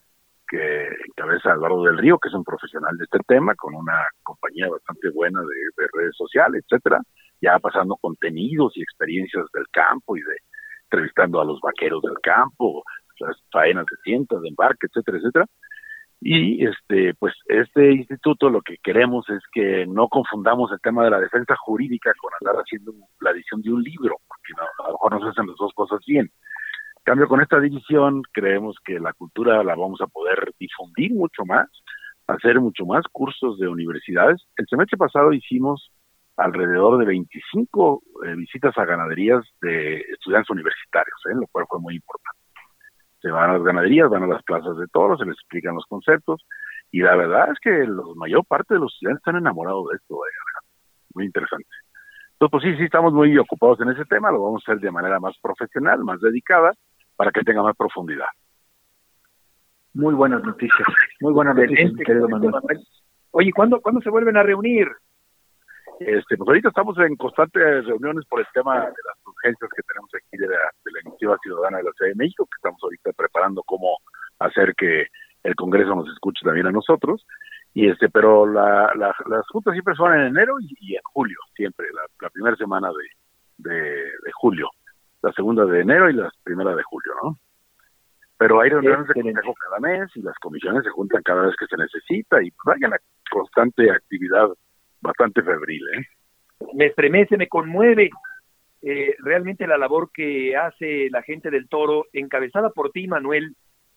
[0.47, 4.69] que encabeza Eduardo del Río, que es un profesional de este tema, con una compañía
[4.69, 7.01] bastante buena de, redes sociales, etcétera,
[7.41, 10.37] ya pasando contenidos y experiencias del campo y de
[10.83, 12.83] entrevistando a los vaqueros del campo,
[13.19, 15.45] las faenas de tientas, de embarque, etcétera, etcétera.
[16.21, 21.11] Y este, pues este instituto lo que queremos es que no confundamos el tema de
[21.11, 25.13] la defensa jurídica con andar haciendo la edición de un libro, porque a lo mejor
[25.13, 26.31] no se hacen las dos cosas bien.
[27.05, 31.69] Cambio, con esta división creemos que la cultura la vamos a poder difundir mucho más,
[32.25, 34.41] hacer mucho más cursos de universidades.
[34.57, 35.91] El semestre pasado hicimos
[36.35, 41.35] alrededor de 25 eh, visitas a ganaderías de estudiantes universitarios, ¿eh?
[41.35, 42.39] lo cual fue muy importante.
[43.21, 45.85] Se van a las ganaderías, van a las plazas de toros, se les explican los
[45.85, 46.43] conceptos,
[46.89, 50.17] y la verdad es que la mayor parte de los estudiantes están enamorados de esto,
[51.13, 51.69] muy interesante.
[52.33, 54.89] Entonces, pues sí, sí estamos muy ocupados en ese tema, lo vamos a hacer de
[54.89, 56.73] manera más profesional, más dedicada,
[57.15, 58.27] para que tenga más profundidad.
[59.93, 60.87] Muy buenas noticias,
[61.21, 62.53] muy buenas noticias, querido Manuel.
[63.31, 64.87] Oye, ¿cuándo, ¿cuándo se vuelven a reunir?
[65.99, 70.09] Este, pues ahorita estamos en constantes reuniones por el tema de las urgencias que tenemos
[70.13, 73.11] aquí de la, de la iniciativa ciudadana de la Ciudad de México, que estamos ahorita
[73.13, 73.97] preparando cómo
[74.39, 75.07] hacer que
[75.43, 77.25] el Congreso nos escuche también a nosotros.
[77.73, 82.29] Y este, pero la, las juntas siempre son en enero y, en julio, siempre, la,
[82.29, 82.89] primera semana
[83.57, 84.69] de, de, julio,
[85.25, 87.39] la segunda de enero y la primera de julio, ¿no?
[88.37, 91.65] Pero hay reuniones de consejo cada mes y las comisiones se juntan cada vez que
[91.65, 92.97] se necesita y pues hay una
[93.31, 94.49] constante actividad
[95.01, 95.81] bastante febril.
[95.95, 96.05] ¿eh?
[96.73, 98.11] Me estremece, me conmueve
[98.83, 103.55] eh, realmente la labor que hace la gente del toro, encabezada por ti, Manuel,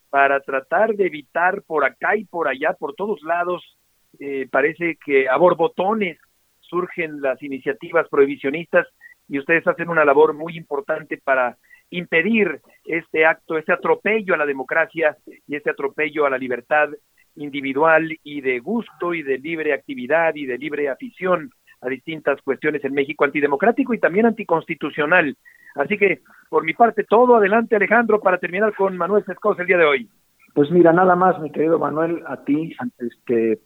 [0.09, 3.77] para tratar de evitar por acá y por allá, por todos lados,
[4.19, 6.19] eh, parece que a borbotones
[6.61, 8.87] surgen las iniciativas prohibicionistas
[9.29, 11.57] y ustedes hacen una labor muy importante para
[11.91, 16.91] impedir este acto, este atropello a la democracia y este atropello a la libertad
[17.37, 22.85] individual y de gusto y de libre actividad y de libre afición a distintas cuestiones
[22.85, 25.37] en México antidemocrático y también anticonstitucional.
[25.77, 29.79] Así que, por mi parte, todo adelante, Alejandro, para terminar con Manuel Sescos el día
[29.79, 30.09] de hoy.
[30.55, 33.61] Pues mira, nada más, mi querido Manuel, a ti, este,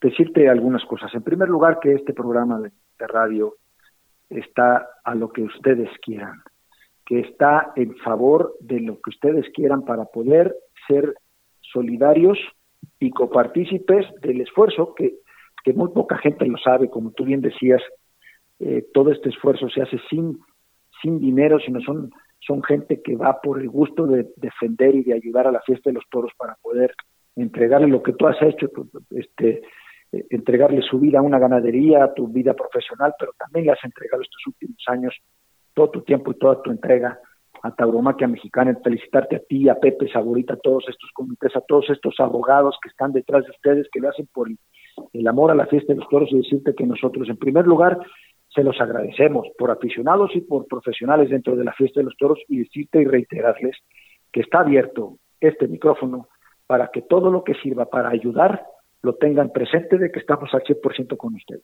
[0.00, 1.12] decirte algunas cosas.
[1.14, 3.54] En primer lugar, que este programa de, de radio
[4.30, 6.42] está a lo que ustedes quieran,
[7.04, 10.54] que está en favor de lo que ustedes quieran para poder
[10.88, 11.14] ser
[11.60, 12.38] solidarios
[12.98, 15.16] y copartícipes del esfuerzo que,
[15.64, 17.82] que muy poca gente lo sabe, como tú bien decías,
[18.58, 20.38] eh, todo este esfuerzo se hace sin,
[21.02, 22.10] sin dinero, sino son,
[22.40, 25.90] son gente que va por el gusto de defender y de ayudar a la fiesta
[25.90, 26.94] de los toros para poder
[27.36, 28.68] entregarle lo que tú has hecho,
[29.10, 29.62] este,
[30.12, 34.46] entregarle su vida a una ganadería, tu vida profesional, pero también le has entregado estos
[34.46, 35.14] últimos años
[35.74, 37.20] todo tu tiempo y toda tu entrega
[37.62, 41.90] a Tauromaquia Mexicana, felicitarte a ti, a Pepe Saborita, a todos estos comités, a todos
[41.90, 45.66] estos abogados que están detrás de ustedes, que lo hacen por el, amor a la
[45.66, 47.98] fiesta de los toros y decirte que nosotros, en primer lugar,
[48.48, 52.38] se los agradecemos por aficionados y por profesionales dentro de la fiesta de los toros
[52.48, 53.76] y decirte y reiterarles
[54.32, 56.28] que está abierto este micrófono
[56.66, 58.64] para que todo lo que sirva para ayudar
[59.06, 61.62] lo tengan presente de que estamos al 100% con ustedes.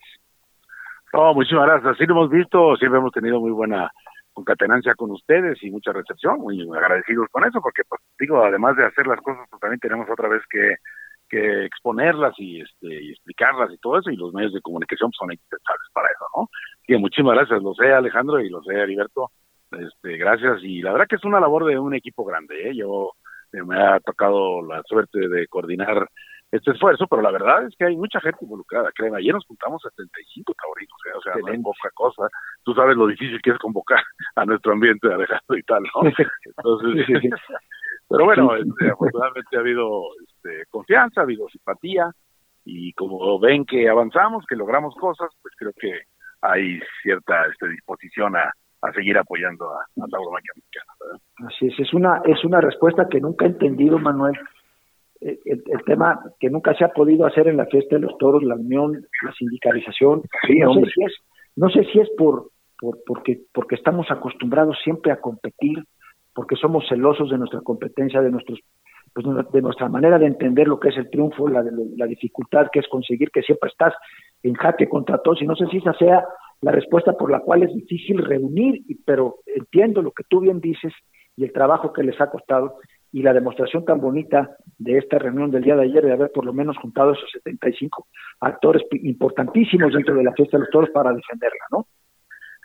[1.11, 1.93] No, muchísimas gracias.
[1.93, 3.91] Así lo hemos visto, siempre hemos tenido muy buena
[4.31, 8.85] concatenancia con ustedes y mucha recepción, muy agradecidos con eso, porque pues digo, además de
[8.85, 10.75] hacer las cosas, pues también tenemos otra vez que,
[11.29, 15.31] que exponerlas y este y explicarlas y todo eso, y los medios de comunicación son
[15.31, 16.49] indispensables para eso, ¿no?
[16.87, 19.29] Y muchísimas gracias, lo sé Alejandro y lo sé Heriberto,
[19.71, 22.75] este, gracias, y la verdad que es una labor de un equipo grande, ¿eh?
[22.75, 23.11] yo
[23.51, 26.07] me ha tocado la suerte de coordinar
[26.53, 29.83] este esfuerzo, pero la verdad es que hay mucha gente involucrada, créeme, ayer nos juntamos
[29.85, 31.17] a 75 taurinos, ¿eh?
[31.17, 32.27] o sea, no es poca cosa,
[32.63, 33.97] tú sabes lo difícil que es convocar
[34.35, 36.03] a nuestro ambiente de Alejandro y tal, ¿no?
[36.45, 37.07] Entonces,
[38.07, 42.11] pero bueno, este, afortunadamente ha habido este, confianza, ha habido simpatía,
[42.65, 46.01] y como ven que avanzamos, que logramos cosas, pues creo que
[46.41, 50.17] hay cierta este, disposición a, a seguir apoyando a, a la
[50.55, 51.17] Mexicana.
[51.47, 54.37] Así es, es una, es una respuesta que nunca he entendido, Manuel,
[55.23, 58.55] el, tema que nunca se ha podido hacer en la fiesta de los toros, la
[58.55, 60.21] unión, la sindicalización.
[60.61, 61.13] no, sé si es,
[61.55, 65.83] no sé si es por, por porque, porque estamos acostumbrados siempre a competir,
[66.33, 68.59] porque somos celosos de nuestra competencia, de nuestros
[69.13, 71.63] pues, de nuestra manera de entender lo que es el triunfo, la,
[71.97, 73.93] la dificultad que es conseguir que siempre estás
[74.41, 76.25] en jaque contra todos, y no sé si esa sea
[76.61, 80.93] la respuesta por la cual es difícil reunir, pero entiendo lo que tú bien dices
[81.35, 82.77] y el trabajo que les ha costado,
[83.13, 86.45] y la demostración tan bonita de esta reunión del día de ayer de haber por
[86.45, 88.07] lo menos juntado esos 75
[88.41, 91.85] actores importantísimos dentro de la fiesta de los toros para defenderla, ¿no?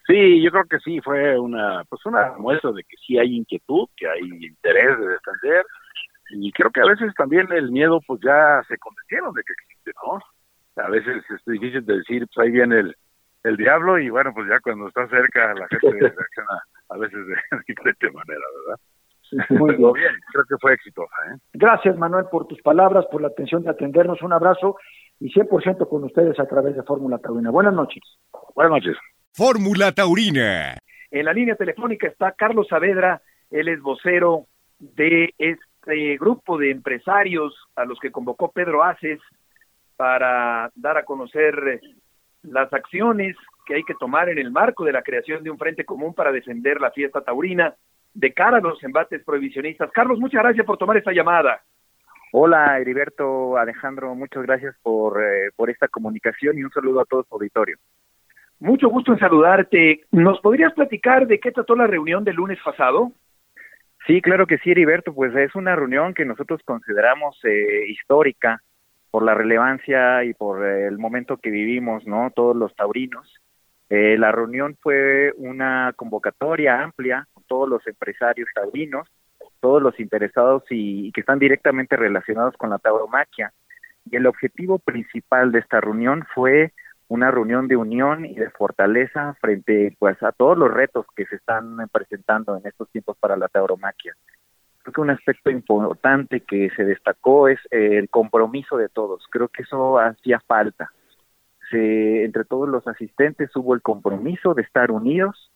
[0.06, 3.88] Sí, yo creo que sí fue una pues una muestra de que sí hay inquietud,
[3.94, 5.66] que hay interés de defender
[6.30, 9.92] y creo que a veces también el miedo pues ya se convencieron de que existe,
[10.02, 10.18] ¿no?
[10.82, 12.96] A veces es difícil de decir, pues ahí viene el,
[13.44, 17.36] el diablo y bueno, pues ya cuando está cerca la gente reacciona a veces de
[17.68, 18.80] diferente manera, ¿verdad?
[19.50, 19.92] Muy bien.
[20.32, 21.14] creo que fue exitosa.
[21.32, 21.38] ¿eh?
[21.52, 24.22] Gracias, Manuel, por tus palabras, por la atención de atendernos.
[24.22, 24.76] Un abrazo
[25.20, 27.50] y 100% con ustedes a través de Fórmula Taurina.
[27.50, 28.02] Buenas noches.
[28.54, 28.96] Buenas noches.
[29.32, 30.76] Fórmula Taurina.
[31.10, 34.46] En la línea telefónica está Carlos Saavedra, él es vocero
[34.78, 39.20] de este grupo de empresarios a los que convocó Pedro Aces
[39.96, 41.80] para dar a conocer
[42.42, 43.36] las acciones
[43.66, 46.32] que hay que tomar en el marco de la creación de un frente común para
[46.32, 47.74] defender la fiesta taurina
[48.14, 49.90] de cara a los embates prohibicionistas.
[49.92, 51.62] Carlos, muchas gracias por tomar esta llamada.
[52.32, 57.24] Hola, Heriberto, Alejandro, muchas gracias por, eh, por esta comunicación y un saludo a todo
[57.24, 57.78] su auditorio.
[58.60, 60.02] Mucho gusto en saludarte.
[60.10, 63.12] ¿Nos podrías platicar de qué trató la reunión del lunes pasado?
[64.06, 68.62] Sí, claro que sí, Heriberto, pues es una reunión que nosotros consideramos eh, histórica
[69.10, 72.30] por la relevancia y por el momento que vivimos, ¿no?
[72.34, 73.32] Todos los taurinos.
[73.90, 79.08] Eh, la reunión fue una convocatoria amplia todos los empresarios taurinos
[79.60, 83.52] todos los interesados y, que están directamente relacionados con la tauromaquia.
[84.10, 86.72] Y el objetivo principal de esta reunión fue
[87.08, 91.36] una reunión de unión y de fortaleza frente pues a todos los retos que se
[91.36, 94.14] están presentando en estos tiempos para la tauromaquia.
[94.82, 99.26] Creo que un aspecto importante que se destacó es el compromiso de todos.
[99.30, 100.92] Creo que eso hacía falta.
[101.70, 105.50] Se, entre todos los asistentes hubo el compromiso de estar unidos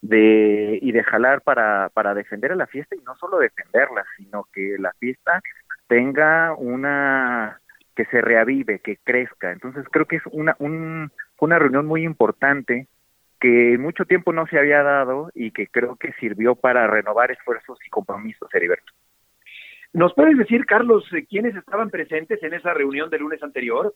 [0.00, 4.46] de y de jalar para, para defender a la fiesta y no solo defenderla, sino
[4.52, 5.40] que la fiesta
[5.86, 7.60] tenga una
[7.96, 9.50] que se reavive, que crezca.
[9.50, 12.86] Entonces creo que es una un, una reunión muy importante
[13.40, 17.78] que mucho tiempo no se había dado y que creo que sirvió para renovar esfuerzos
[17.86, 18.92] y compromisos, Heriberto.
[19.92, 23.94] ¿Nos puedes decir, Carlos, quiénes estaban presentes en esa reunión del lunes anterior?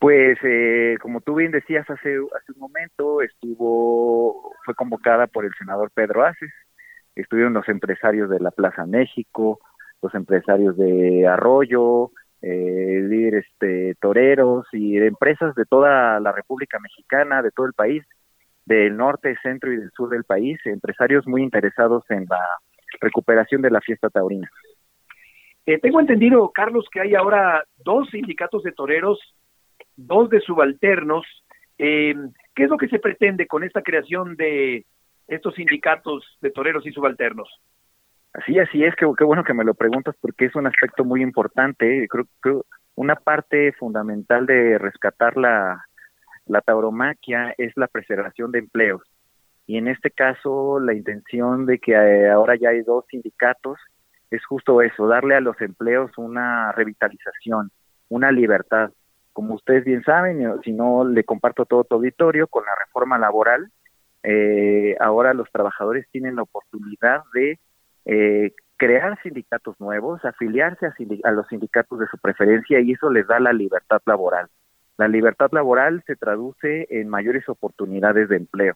[0.00, 5.52] Pues, eh, como tú bien decías hace, hace un momento, estuvo, fue convocada por el
[5.58, 6.52] senador Pedro Aces,
[7.16, 9.60] estuvieron los empresarios de la Plaza México,
[10.00, 17.42] los empresarios de Arroyo, eh, este, toreros y de empresas de toda la República Mexicana,
[17.42, 18.04] de todo el país,
[18.64, 22.40] del norte, centro y del sur del país, empresarios muy interesados en la
[23.00, 24.48] recuperación de la fiesta taurina.
[25.66, 29.18] Eh, tengo entendido, Carlos, que hay ahora dos sindicatos de toreros
[29.98, 31.26] dos de subalternos.
[31.76, 32.14] Eh,
[32.54, 34.86] ¿Qué es lo que se pretende con esta creación de
[35.26, 37.48] estos sindicatos de toreros y subalternos?
[38.32, 41.22] Así, así es, que qué bueno que me lo preguntas porque es un aspecto muy
[41.22, 42.06] importante.
[42.08, 42.60] Creo que
[42.94, 45.84] una parte fundamental de rescatar la,
[46.46, 49.02] la tauromaquia es la preservación de empleos.
[49.66, 53.78] Y en este caso, la intención de que eh, ahora ya hay dos sindicatos
[54.30, 57.70] es justo eso, darle a los empleos una revitalización,
[58.08, 58.90] una libertad
[59.38, 63.70] como ustedes bien saben, si no le comparto todo tu auditorio, con la reforma laboral,
[64.24, 67.60] eh, ahora los trabajadores tienen la oportunidad de
[68.04, 73.28] eh, crear sindicatos nuevos, afiliarse a, a, los sindicatos de su preferencia y eso les
[73.28, 74.48] da la libertad laboral.
[74.96, 78.74] La libertad laboral se traduce en mayores oportunidades de empleo.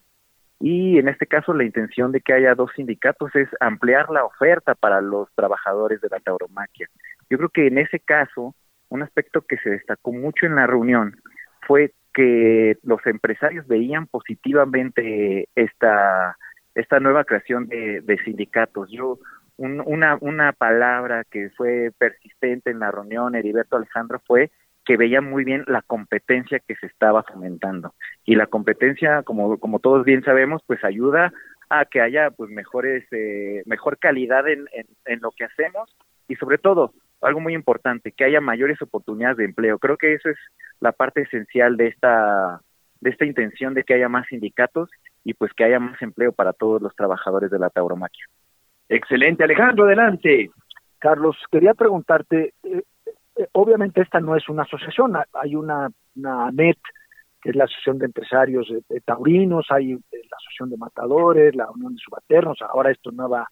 [0.60, 4.76] Y en este caso la intención de que haya dos sindicatos es ampliar la oferta
[4.76, 6.86] para los trabajadores de la tauromaquia.
[7.28, 8.54] Yo creo que en ese caso
[8.92, 11.16] un aspecto que se destacó mucho en la reunión
[11.62, 16.36] fue que los empresarios veían positivamente esta,
[16.74, 18.90] esta nueva creación de, sindicatos.
[18.90, 19.18] Yo,
[19.56, 24.50] una, una palabra que fue persistente en la reunión, Heriberto Alejandro, fue
[24.84, 27.94] que veían muy bien la competencia que se estaba fomentando.
[28.26, 31.32] Y la competencia, como, como todos bien sabemos, pues ayuda
[31.70, 35.96] a que haya pues mejores, eh, mejor calidad en, en lo que hacemos
[36.28, 39.78] y sobre todo algo muy importante, que haya mayores oportunidades de empleo.
[39.78, 40.38] Creo que eso es
[40.80, 42.60] la parte esencial de esta
[43.00, 44.88] de esta intención de que haya más sindicatos
[45.24, 48.24] y pues que haya más empleo para todos los trabajadores de la tauromaquia.
[48.88, 50.50] Excelente, Alejandro, adelante.
[50.98, 52.82] Carlos, quería preguntarte, eh,
[53.36, 56.78] eh, obviamente esta no es una asociación, hay una, una ANET,
[57.40, 58.72] que es la Asociación de Empresarios
[59.04, 63.48] Taurinos, hay eh, la Asociación de Matadores, la Unión de Subalternos, ahora esto nueva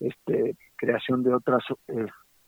[0.00, 1.62] este, creación de otras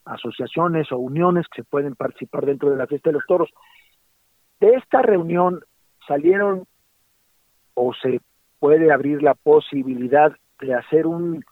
[0.04, 3.50] asociaciones o uniones que se pueden participar dentro de la fiesta de los toros.
[4.60, 5.60] De esta reunión
[6.06, 6.64] salieron
[7.74, 8.20] o se
[8.58, 11.44] puede abrir la posibilidad de hacer un,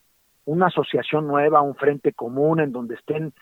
[0.44, 3.32] una asociación nueva, un frente común en donde estén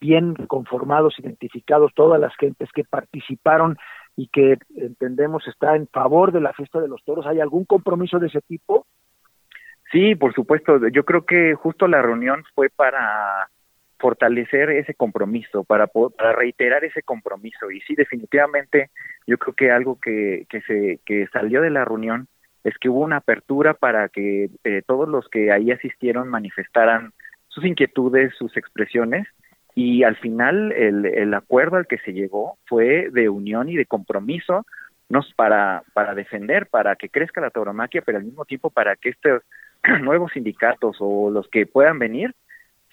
[0.00, 3.76] bien conformados, identificados todas las gentes que participaron
[4.16, 7.26] y que entendemos está en favor de la fiesta de los toros.
[7.26, 8.86] ¿Hay algún compromiso de ese tipo?
[9.90, 10.78] Sí, por supuesto.
[10.88, 13.48] Yo creo que justo la reunión fue para
[13.98, 17.70] fortalecer ese compromiso, para, para reiterar ese compromiso.
[17.70, 18.90] Y sí, definitivamente,
[19.26, 22.28] yo creo que algo que, que, se, que salió de la reunión
[22.64, 27.12] es que hubo una apertura para que eh, todos los que ahí asistieron manifestaran
[27.48, 29.26] sus inquietudes, sus expresiones,
[29.74, 34.66] y al final el, acuerdo al que se llegó fue de unión y de compromiso
[35.08, 39.10] nos para, para defender, para que crezca la tauromaquia, pero al mismo tiempo para que
[39.10, 39.42] estos
[40.02, 42.34] nuevos sindicatos o los que puedan venir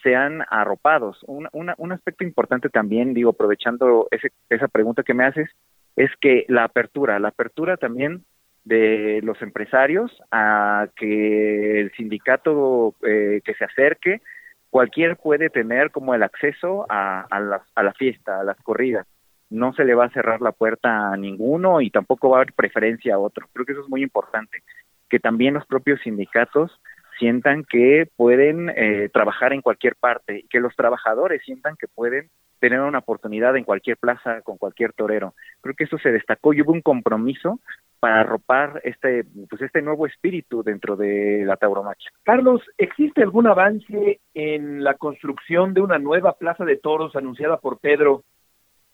[0.06, 1.24] sean arropados.
[1.28, 5.50] Un, un aspecto importante también, digo, aprovechando ese, esa pregunta que me haces,
[5.96, 8.24] es que la apertura, la apertura también
[8.66, 14.22] de los empresarios a que el sindicato eh, que se acerque,
[14.70, 19.08] cualquier puede tener como el acceso a, a, la, a la fiesta, a las corridas.
[19.50, 22.54] No se le va a cerrar la puerta a ninguno y tampoco va a haber
[22.54, 23.48] preferencia a otro.
[23.54, 24.64] Creo que eso es muy importante,
[25.10, 26.72] que también los propios sindicatos
[27.18, 32.30] sientan que pueden eh, trabajar en cualquier parte y que los trabajadores sientan que pueden
[32.60, 35.34] tener una oportunidad en cualquier plaza con cualquier torero.
[35.62, 37.60] Creo que eso se destacó y hubo un compromiso
[38.00, 42.12] para arropar este pues este nuevo espíritu dentro de la tauromaquia.
[42.24, 47.80] Carlos, ¿existe algún avance en la construcción de una nueva plaza de toros anunciada por
[47.80, 48.24] Pedro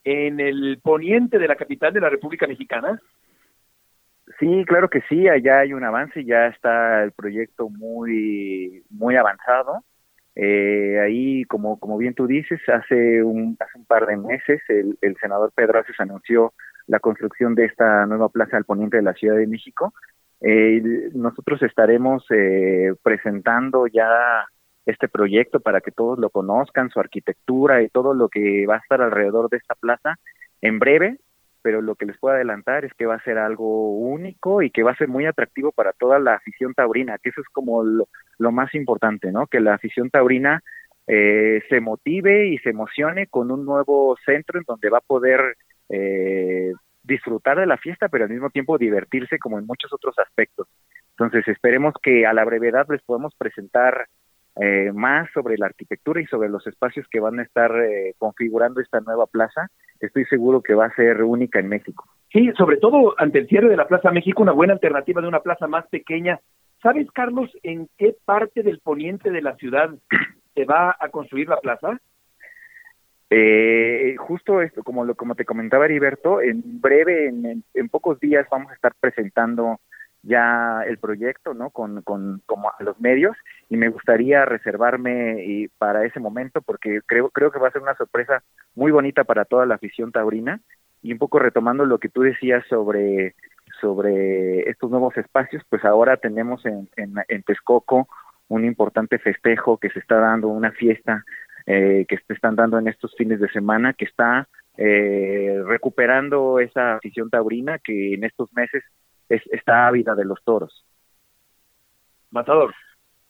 [0.04, 3.00] en el poniente de la capital de la República Mexicana?
[4.42, 9.86] Sí, claro que sí, allá hay un avance, ya está el proyecto muy muy avanzado.
[10.36, 14.98] Eh, ahí, como como bien tú dices, hace un hace un par de meses el,
[15.02, 16.54] el senador Pedro Aces anunció
[16.88, 19.94] la construcción de esta nueva plaza al poniente de la Ciudad de México.
[20.42, 24.48] Eh, nosotros estaremos eh, presentando ya
[24.88, 28.80] este proyecto para que todos lo conozcan, su arquitectura y todo lo que va a
[28.80, 30.16] estar alrededor de esta plaza
[30.62, 31.20] en breve
[31.62, 34.84] pero lo que les puedo adelantar es que va a ser algo único y que
[34.84, 38.08] va a ser muy atractivo para toda la afición taurina, que eso es como lo,
[38.38, 39.48] lo más importante, ¿no?
[39.48, 40.62] Que la afición taurina
[41.08, 45.56] eh, se motive y se emocione con un nuevo centro en donde va a poder
[45.90, 50.68] eh, disfrutar de la fiesta, pero al mismo tiempo divertirse como en muchos otros aspectos.
[51.12, 54.08] Entonces esperemos que a la brevedad les podamos presentar
[54.56, 58.82] eh, más sobre la arquitectura y sobre los espacios que van a estar eh, configurando
[58.82, 59.70] esta nueva plaza
[60.06, 62.06] estoy seguro que va a ser única en México.
[62.32, 65.42] Sí, sobre todo ante el cierre de la Plaza México, una buena alternativa de una
[65.42, 66.40] plaza más pequeña.
[66.82, 69.90] ¿Sabes, Carlos, en qué parte del poniente de la ciudad
[70.56, 72.00] se va a construir la plaza?
[73.30, 78.46] Eh, justo esto, como lo como te comentaba Heriberto, en breve, en, en, pocos días
[78.52, 79.80] vamos a estar presentando
[80.24, 81.70] ya el proyecto, ¿no?
[81.72, 83.36] Con, con como a los medios
[83.70, 87.82] y me gustaría reservarme y para ese momento porque creo creo que va a ser
[87.82, 88.44] una sorpresa
[88.76, 90.62] muy bonita para toda la afición taurina
[91.02, 93.36] y un poco retomando lo que tú decías sobre
[93.80, 98.08] sobre estos nuevos espacios, pues ahora tenemos en, en, en Texcoco
[98.48, 101.24] un importante festejo que se está dando, una fiesta
[101.66, 104.48] eh, que se están dando en estos fines de semana, que está
[104.78, 108.84] eh, recuperando esa afición taurina que en estos meses
[109.36, 110.86] es, está ávida de los toros.
[112.32, 112.74] Matador.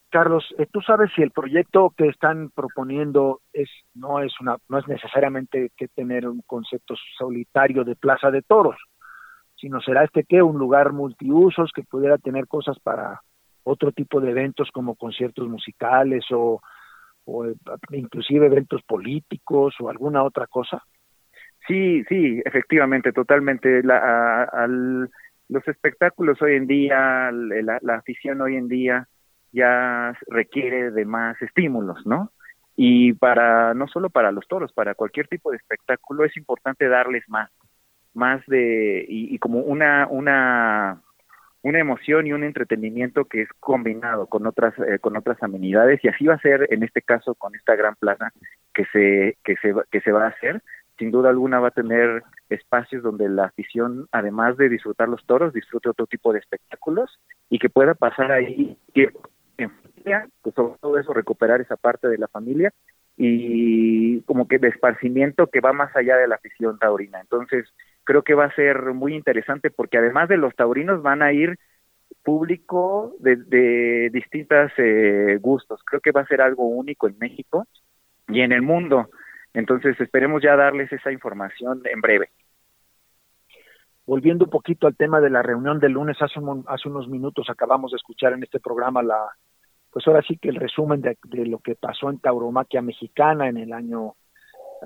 [0.09, 4.77] Carlos, eh, ¿tú sabes si el proyecto que están proponiendo es no es una no
[4.77, 8.75] es necesariamente que tener un concepto solitario de plaza de toros,
[9.55, 13.21] sino será este que un lugar multiusos que pudiera tener cosas para
[13.63, 16.61] otro tipo de eventos como conciertos musicales o,
[17.25, 17.55] o eh,
[17.91, 20.83] inclusive eventos políticos o alguna otra cosa?
[21.67, 23.83] Sí, sí, efectivamente, totalmente.
[23.83, 25.09] La, a, al,
[25.51, 29.07] los espectáculos hoy en día, la, afición hoy en día
[29.51, 32.31] ya requiere de más estímulos, ¿no?
[32.77, 37.27] Y para, no solo para los toros, para cualquier tipo de espectáculo es importante darles
[37.27, 37.51] más,
[38.13, 41.01] más de, y, y como una, una,
[41.63, 46.07] una emoción y un entretenimiento que es combinado con otras, eh, con otras amenidades, y
[46.07, 48.31] así va a ser en este caso con esta gran plaza
[48.73, 50.63] que se, que se, que se va a hacer,
[51.01, 55.51] sin duda alguna va a tener espacios donde la afición, además de disfrutar los toros,
[55.51, 59.19] disfrute otro tipo de espectáculos y que pueda pasar ahí tiempo
[59.57, 62.71] en familia, sobre todo eso, recuperar esa parte de la familia
[63.17, 67.19] y como que de esparcimiento que va más allá de la afición taurina.
[67.19, 67.65] Entonces,
[68.03, 71.57] creo que va a ser muy interesante porque además de los taurinos van a ir
[72.21, 75.81] público de, de distintos eh, gustos.
[75.83, 77.65] Creo que va a ser algo único en México
[78.27, 79.09] y en el mundo.
[79.53, 82.29] Entonces esperemos ya darles esa información en breve.
[84.05, 87.49] Volviendo un poquito al tema de la reunión del lunes, hace, un, hace unos minutos
[87.49, 89.19] acabamos de escuchar en este programa la,
[89.91, 93.73] pues ahora sí que el resumen de, lo que pasó en Tauromaquia Mexicana en el
[93.73, 94.15] año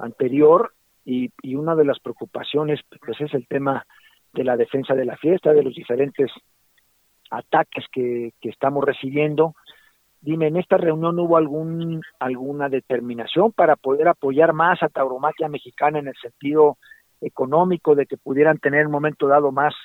[0.01, 0.73] anterior
[1.05, 3.85] y, una de las preocupaciones pues es el tema
[4.33, 6.31] de la defensa de la fiesta, de los diferentes
[7.29, 9.55] ataques que, que estamos recibiendo
[10.25, 15.99] Dime, ¿en esta reunión hubo algún alguna determinación para poder apoyar más a Tauromaquia Mexicana
[15.99, 16.79] en el sentido
[17.21, 19.75] económico de que pudieran tener en un momento dado más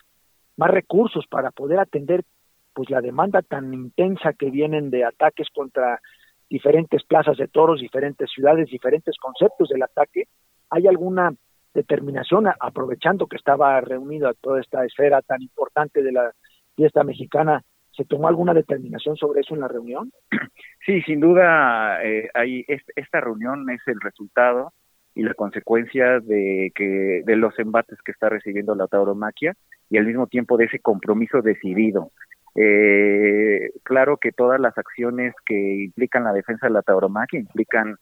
[0.57, 2.25] recursos para poder atender
[2.73, 6.01] pues la demanda tan intensa que vienen de ataques contra
[6.49, 10.25] diferentes plazas de toros, diferentes ciudades, diferentes conceptos del ataque.
[10.71, 11.35] ¿Hay alguna
[11.75, 16.33] determinación, aprovechando que estaba reunida toda esta esfera tan importante de la
[16.77, 17.63] fiesta mexicana,
[18.01, 20.11] ¿se tomó alguna determinación sobre eso en la reunión?
[20.87, 22.65] Sí, sin duda, eh, hay,
[22.97, 24.73] esta reunión es el resultado
[25.15, 29.55] y la consecuencia de que de los embates que está recibiendo la tauromaquia
[29.91, 32.13] y al mismo tiempo de ese compromiso decidido.
[32.55, 37.97] Eh, claro que todas las acciones que implican la defensa de la tauromaquia implican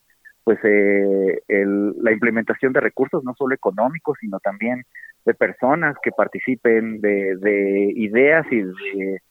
[0.45, 4.85] pues eh, la implementación de recursos no solo económicos sino también
[5.25, 9.21] de personas que participen de, de ideas y de,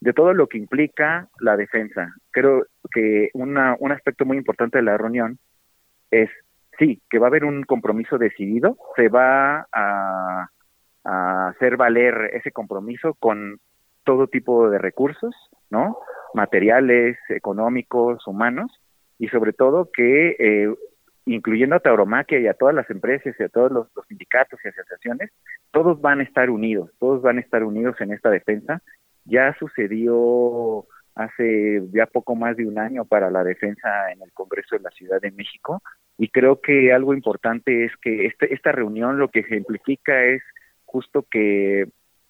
[0.00, 4.84] de, todo lo que implica la defensa creo que una, un aspecto muy importante de
[4.84, 5.38] la reunión
[6.10, 6.30] es
[6.78, 10.48] sí que va a haber un compromiso decidido se va a,
[11.04, 13.58] a hacer valer ese compromiso con
[14.04, 15.34] todo tipo de recursos
[15.70, 15.98] no
[16.34, 18.70] materiales económicos humanos
[19.18, 20.74] y sobre todo que, eh,
[21.24, 25.30] incluyendo a Tauromaquia y a todas las empresas y a todos los, sindicatos y asociaciones,
[25.72, 28.82] todos van a estar unidos, todos van a estar unidos en esta defensa.
[29.26, 34.76] Ya sucedió hace ya poco más de un año para la defensa en el Congreso
[34.76, 35.82] de la Ciudad de México
[36.18, 40.42] y creo que algo importante es que este, esta reunión lo que ejemplifica es
[40.84, 41.88] justo que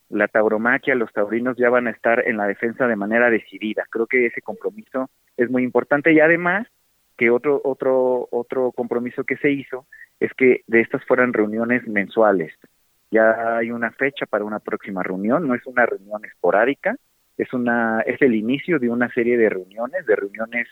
[0.09, 3.85] la tauromaquia, los taurinos ya van a estar en la defensa de manera decidida.
[3.91, 6.67] Creo que ese compromiso es muy importante y además
[7.17, 9.87] que otro otro otro compromiso que se hizo
[10.21, 12.53] es que de estas fueran reuniones mensuales.
[13.11, 16.97] Ya hay una fecha para una próxima reunión, no es una reunión esporádica,
[17.37, 20.69] es una es el inicio de una serie de reuniones, de reuniones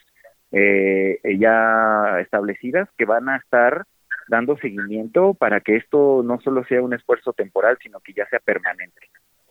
[0.53, 3.85] eh, ya establecidas que van a estar
[4.29, 8.41] dando seguimiento para que esto no solo sea un esfuerzo temporal, sino que ya sea
[8.41, 9.09] permanente.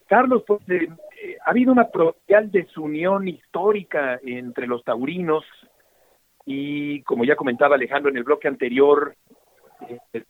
[0.07, 0.87] Carlos, pues eh,
[1.45, 1.87] ha habido una
[2.51, 5.45] desunión histórica entre los taurinos
[6.45, 9.15] y como ya comentaba Alejandro en el bloque anterior,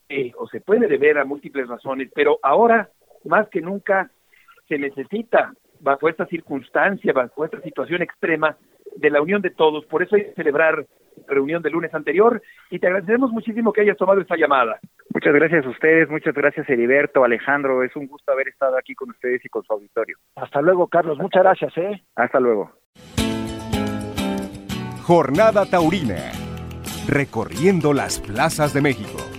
[0.09, 2.89] eh, o se puede deber a múltiples razones, pero ahora
[3.25, 4.09] más que nunca
[4.67, 8.57] se necesita, bajo esta circunstancia, bajo esta situación extrema,
[8.95, 9.85] de la unión de todos.
[9.85, 13.81] Por eso hay que celebrar la reunión del lunes anterior y te agradecemos muchísimo que
[13.81, 14.79] hayas tomado esta llamada.
[15.13, 19.09] Muchas gracias a ustedes, muchas gracias Heriberto, Alejandro, es un gusto haber estado aquí con
[19.09, 20.17] ustedes y con su auditorio.
[20.35, 22.03] Hasta luego, Carlos, muchas gracias, ¿eh?
[22.15, 22.71] Hasta luego.
[25.03, 26.31] Jornada Taurina.
[27.07, 29.32] Recorriendo las plazas de México.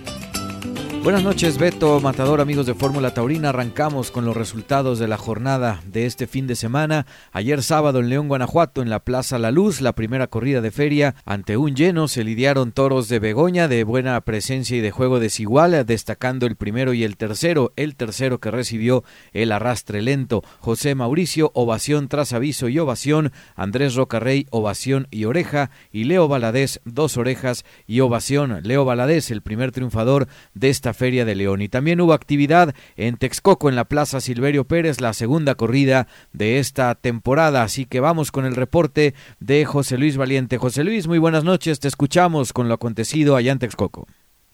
[1.05, 3.49] Buenas noches, Beto, Matador, amigos de Fórmula Taurina.
[3.49, 7.05] Arrancamos con los resultados de la jornada de este fin de semana.
[7.31, 11.13] Ayer sábado en León, Guanajuato, en la Plaza La Luz, la primera corrida de feria.
[11.23, 15.85] Ante un lleno se lidiaron toros de Begoña de buena presencia y de juego desigual,
[15.85, 17.71] destacando el primero y el tercero.
[17.75, 20.43] El tercero que recibió el arrastre lento.
[20.57, 23.31] José Mauricio, ovación tras aviso y ovación.
[23.55, 25.69] Andrés Rocarrey, ovación y oreja.
[25.91, 28.61] Y Leo Valadez, dos orejas y ovación.
[28.63, 31.61] Leo Valadez, el primer triunfador de esta Feria de León.
[31.61, 36.59] Y también hubo actividad en Texcoco, en la Plaza Silverio Pérez, la segunda corrida de
[36.59, 37.63] esta temporada.
[37.63, 40.57] Así que vamos con el reporte de José Luis Valiente.
[40.57, 44.07] José Luis, muy buenas noches, te escuchamos con lo acontecido allá en Texcoco.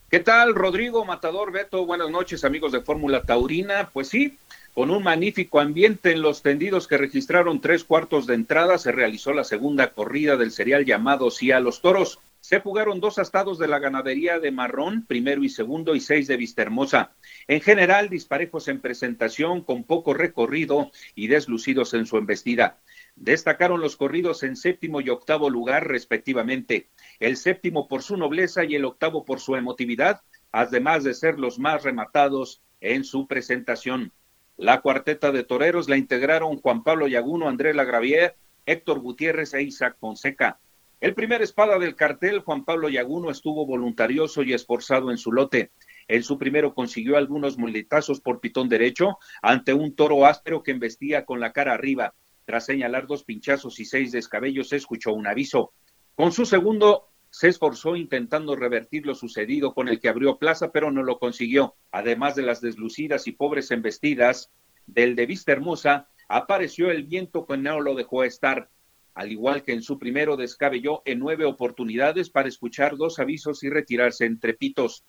[0.09, 1.85] ¿Qué tal, Rodrigo Matador Beto?
[1.85, 3.89] Buenas noches, amigos de Fórmula Taurina.
[3.93, 4.37] Pues sí,
[4.73, 9.31] con un magnífico ambiente en los tendidos que registraron tres cuartos de entrada, se realizó
[9.31, 12.19] la segunda corrida del serial llamado Sí a los Toros.
[12.51, 16.35] Se jugaron dos astados de la ganadería de Marrón, primero y segundo, y seis de
[16.35, 17.13] Vistahermosa.
[17.47, 22.81] En general, disparejos en presentación, con poco recorrido y deslucidos en su embestida.
[23.15, 26.89] Destacaron los corridos en séptimo y octavo lugar, respectivamente.
[27.21, 30.19] El séptimo por su nobleza y el octavo por su emotividad,
[30.51, 34.11] además de ser los más rematados en su presentación.
[34.57, 38.35] La cuarteta de toreros la integraron Juan Pablo Yaguno, Andrés Lagravier,
[38.65, 40.59] Héctor Gutiérrez e Isaac Fonseca.
[41.01, 45.71] El primer espada del cartel, Juan Pablo Yaguno, estuvo voluntarioso y esforzado en su lote.
[46.07, 51.25] En su primero consiguió algunos muletazos por pitón derecho ante un toro áspero que embestía
[51.25, 52.13] con la cara arriba.
[52.45, 55.73] Tras señalar dos pinchazos y seis descabellos, escuchó un aviso.
[56.13, 60.91] Con su segundo se esforzó intentando revertir lo sucedido con el que abrió plaza, pero
[60.91, 61.73] no lo consiguió.
[61.91, 64.51] Además de las deslucidas y pobres embestidas
[64.85, 68.69] del de Vista Hermosa, apareció el viento que no lo dejó estar
[69.13, 73.69] al igual que en su primero descabelló en nueve oportunidades para escuchar dos avisos y
[73.69, 75.03] retirarse entre pitos.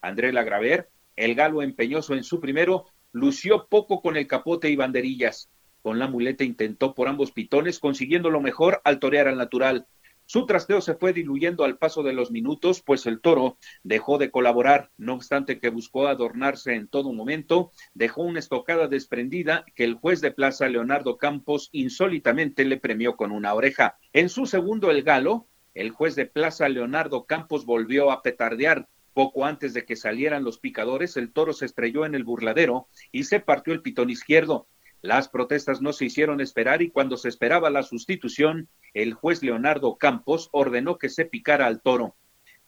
[0.00, 5.50] André Lagraver, el galo empeñoso en su primero, lució poco con el capote y banderillas.
[5.82, 9.86] Con la muleta intentó por ambos pitones, consiguiendo lo mejor al torear al natural.
[10.26, 14.30] Su trasteo se fue diluyendo al paso de los minutos, pues el toro dejó de
[14.30, 19.94] colaborar, no obstante que buscó adornarse en todo momento, dejó una estocada desprendida que el
[19.94, 23.98] juez de plaza Leonardo Campos insólitamente le premió con una oreja.
[24.12, 28.88] En su segundo el galo el juez de plaza Leonardo Campos volvió a petardear.
[29.12, 33.24] Poco antes de que salieran los picadores, el toro se estrelló en el burladero y
[33.24, 34.68] se partió el pitón izquierdo.
[35.02, 39.96] Las protestas no se hicieron esperar y cuando se esperaba la sustitución, el juez Leonardo
[39.96, 42.16] Campos ordenó que se picara al toro.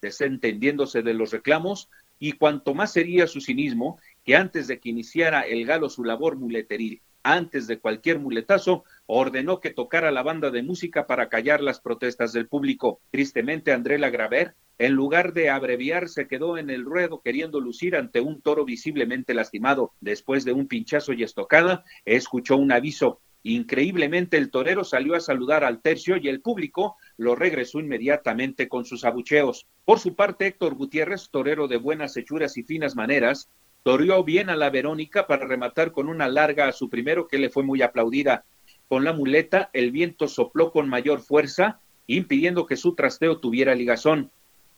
[0.00, 5.42] Desentendiéndose de los reclamos, y cuanto más sería su cinismo, que antes de que iniciara
[5.42, 10.62] el galo su labor muleteril, antes de cualquier muletazo, ordenó que tocara la banda de
[10.62, 13.00] música para callar las protestas del público.
[13.10, 18.20] Tristemente, André Lagraver en lugar de abreviar, se quedó en el ruedo queriendo lucir ante
[18.20, 19.92] un toro visiblemente lastimado.
[20.00, 23.20] Después de un pinchazo y estocada, escuchó un aviso.
[23.42, 28.84] Increíblemente el torero salió a saludar al tercio y el público lo regresó inmediatamente con
[28.84, 29.66] sus abucheos.
[29.84, 33.48] Por su parte, Héctor Gutiérrez, torero de buenas hechuras y finas maneras,
[33.82, 37.48] toreó bien a la Verónica para rematar con una larga a su primero que le
[37.48, 38.44] fue muy aplaudida.
[38.88, 44.30] Con la muleta, el viento sopló con mayor fuerza, impidiendo que su trasteo tuviera ligazón.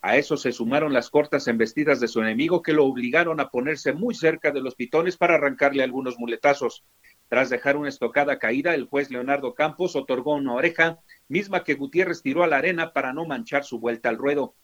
[0.03, 3.93] A eso se sumaron las cortas embestidas de su enemigo que lo obligaron a ponerse
[3.93, 6.85] muy cerca de los pitones para arrancarle algunos muletazos.
[7.29, 10.99] Tras dejar una estocada caída, el juez Leonardo Campos otorgó una oreja,
[11.29, 14.55] misma que Gutiérrez tiró a la arena para no manchar su vuelta al ruedo.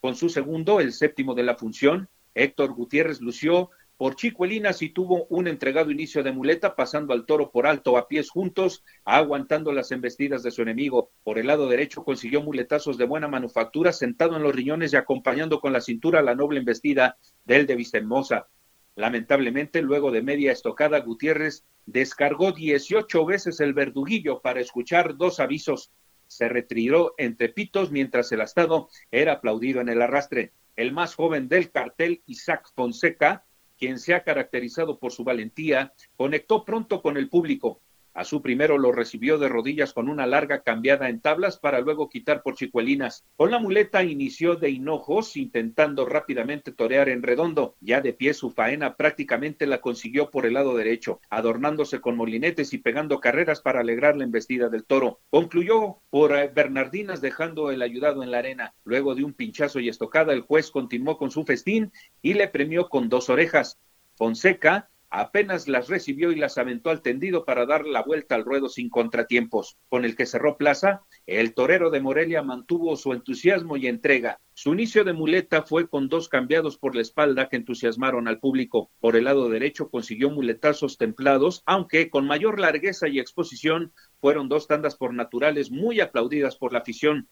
[0.00, 5.26] Con su segundo, el séptimo de la función, Héctor Gutiérrez lució por Chicuelinas y tuvo
[5.26, 9.92] un entregado inicio de muleta, pasando al toro por alto a pies juntos, aguantando las
[9.92, 11.10] embestidas de su enemigo.
[11.22, 15.60] Por el lado derecho consiguió muletazos de buena manufactura, sentado en los riñones y acompañando
[15.60, 18.48] con la cintura la noble embestida del de Vistemosa.
[18.96, 25.92] Lamentablemente, luego de media estocada, Gutiérrez descargó 18 veces el verduguillo para escuchar dos avisos.
[26.26, 30.52] Se retiró entre pitos mientras el astado era aplaudido en el arrastre.
[30.76, 33.44] El más joven del cartel, Isaac Fonseca,
[33.84, 37.82] quien se ha caracterizado por su valentía, conectó pronto con el público.
[38.14, 42.08] A su primero lo recibió de rodillas con una larga cambiada en tablas para luego
[42.08, 43.24] quitar por chicuelinas.
[43.34, 47.74] Con la muleta inició de hinojos, intentando rápidamente torear en redondo.
[47.80, 52.72] Ya de pie su faena prácticamente la consiguió por el lado derecho, adornándose con molinetes
[52.72, 55.18] y pegando carreras para alegrar la embestida del toro.
[55.30, 58.74] Concluyó por eh, Bernardinas dejando el ayudado en la arena.
[58.84, 61.90] Luego de un pinchazo y estocada, el juez continuó con su festín
[62.22, 63.80] y le premió con dos orejas.
[64.14, 64.88] Fonseca
[65.20, 68.90] apenas las recibió y las aventó al tendido para dar la vuelta al ruedo sin
[68.90, 69.76] contratiempos.
[69.88, 74.40] Con el que cerró plaza, el torero de Morelia mantuvo su entusiasmo y entrega.
[74.54, 78.90] Su inicio de muleta fue con dos cambiados por la espalda que entusiasmaron al público.
[79.00, 84.66] Por el lado derecho consiguió muletazos templados, aunque con mayor largueza y exposición fueron dos
[84.66, 87.28] tandas por naturales muy aplaudidas por la afición.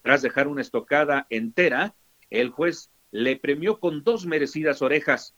[0.00, 1.94] Tras dejar una estocada entera,
[2.30, 5.34] el juez le premió con dos merecidas orejas.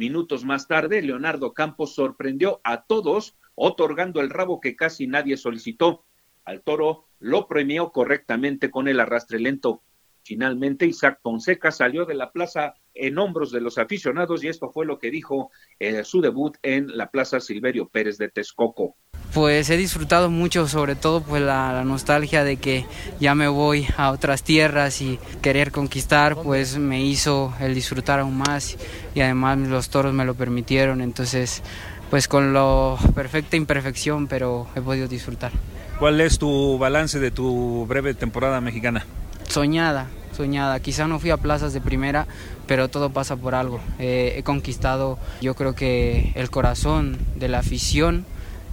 [0.00, 6.06] Minutos más tarde, Leonardo Campos sorprendió a todos otorgando el rabo que casi nadie solicitó.
[6.46, 9.82] Al toro lo premió correctamente con el arrastre lento.
[10.22, 14.86] Finalmente, Isaac Fonseca salió de la plaza en hombros de los aficionados y esto fue
[14.86, 18.96] lo que dijo en su debut en la Plaza Silverio Pérez de Texcoco.
[19.32, 22.84] Pues he disfrutado mucho, sobre todo pues la, la, nostalgia de que
[23.20, 28.38] ya me voy a otras tierras y querer conquistar, pues me hizo el disfrutar aún
[28.38, 28.76] más
[29.14, 31.62] y además los toros me lo permitieron, entonces
[32.10, 35.52] pues con la perfecta imperfección, pero he podido disfrutar.
[36.00, 39.06] ¿Cuál es tu balance de tu breve temporada mexicana?
[39.50, 40.78] Soñada, soñada.
[40.78, 42.28] Quizá no fui a plazas de primera,
[42.68, 43.80] pero todo pasa por algo.
[43.98, 48.24] Eh, he conquistado, yo creo que el corazón de la afición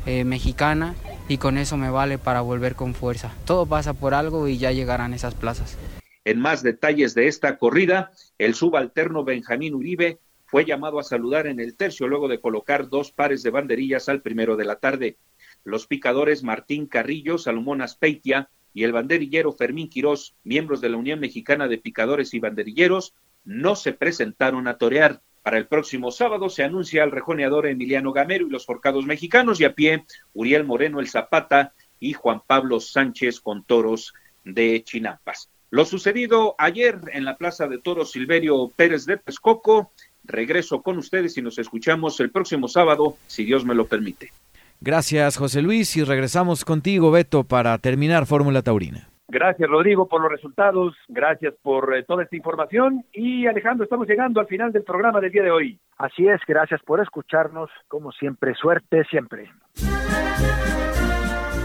[0.06, 0.94] eh, mexicana
[1.28, 3.34] y con eso me vale para volver con fuerza.
[3.46, 5.80] Todo pasa por algo y ya llegarán esas plazas.
[6.26, 11.60] En más detalles de esta corrida, el subalterno Benjamín Uribe fue llamado a saludar en
[11.60, 15.18] el tercio luego de colocar dos pares de banderillas al primero de la tarde.
[15.64, 21.20] Los picadores Martín Carrillo, Salomón Aspeitia y el banderillero Fermín Quirós, miembros de la Unión
[21.20, 23.14] Mexicana de Picadores y Banderilleros,
[23.44, 25.22] no se presentaron a torear.
[25.42, 29.64] Para el próximo sábado se anuncia al rejoneador Emiliano Gamero y los forcados mexicanos y
[29.66, 34.14] a pie Uriel Moreno el Zapata y Juan Pablo Sánchez con toros
[34.44, 35.50] de Chinampas.
[35.70, 39.92] Lo sucedido ayer en la Plaza de Toros Silverio Pérez de Texcoco,
[40.24, 44.32] regreso con ustedes y nos escuchamos el próximo sábado, si Dios me lo permite.
[44.80, 49.10] Gracias, José Luis, y regresamos contigo, Beto, para terminar Fórmula Taurina.
[49.30, 50.96] Gracias, Rodrigo, por los resultados.
[51.10, 53.04] Gracias por eh, toda esta información.
[53.12, 55.80] Y Alejandro, estamos llegando al final del programa del día de hoy.
[55.98, 57.70] Así es, gracias por escucharnos.
[57.90, 59.52] Como siempre, suerte siempre.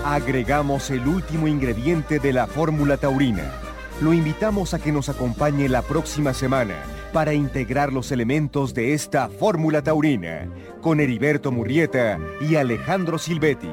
[0.05, 3.53] Agregamos el último ingrediente de la fórmula taurina.
[4.03, 6.75] Lo invitamos a que nos acompañe la próxima semana
[7.13, 10.49] para integrar los elementos de esta fórmula taurina
[10.81, 13.69] con Heriberto Murrieta y Alejandro Silvetti.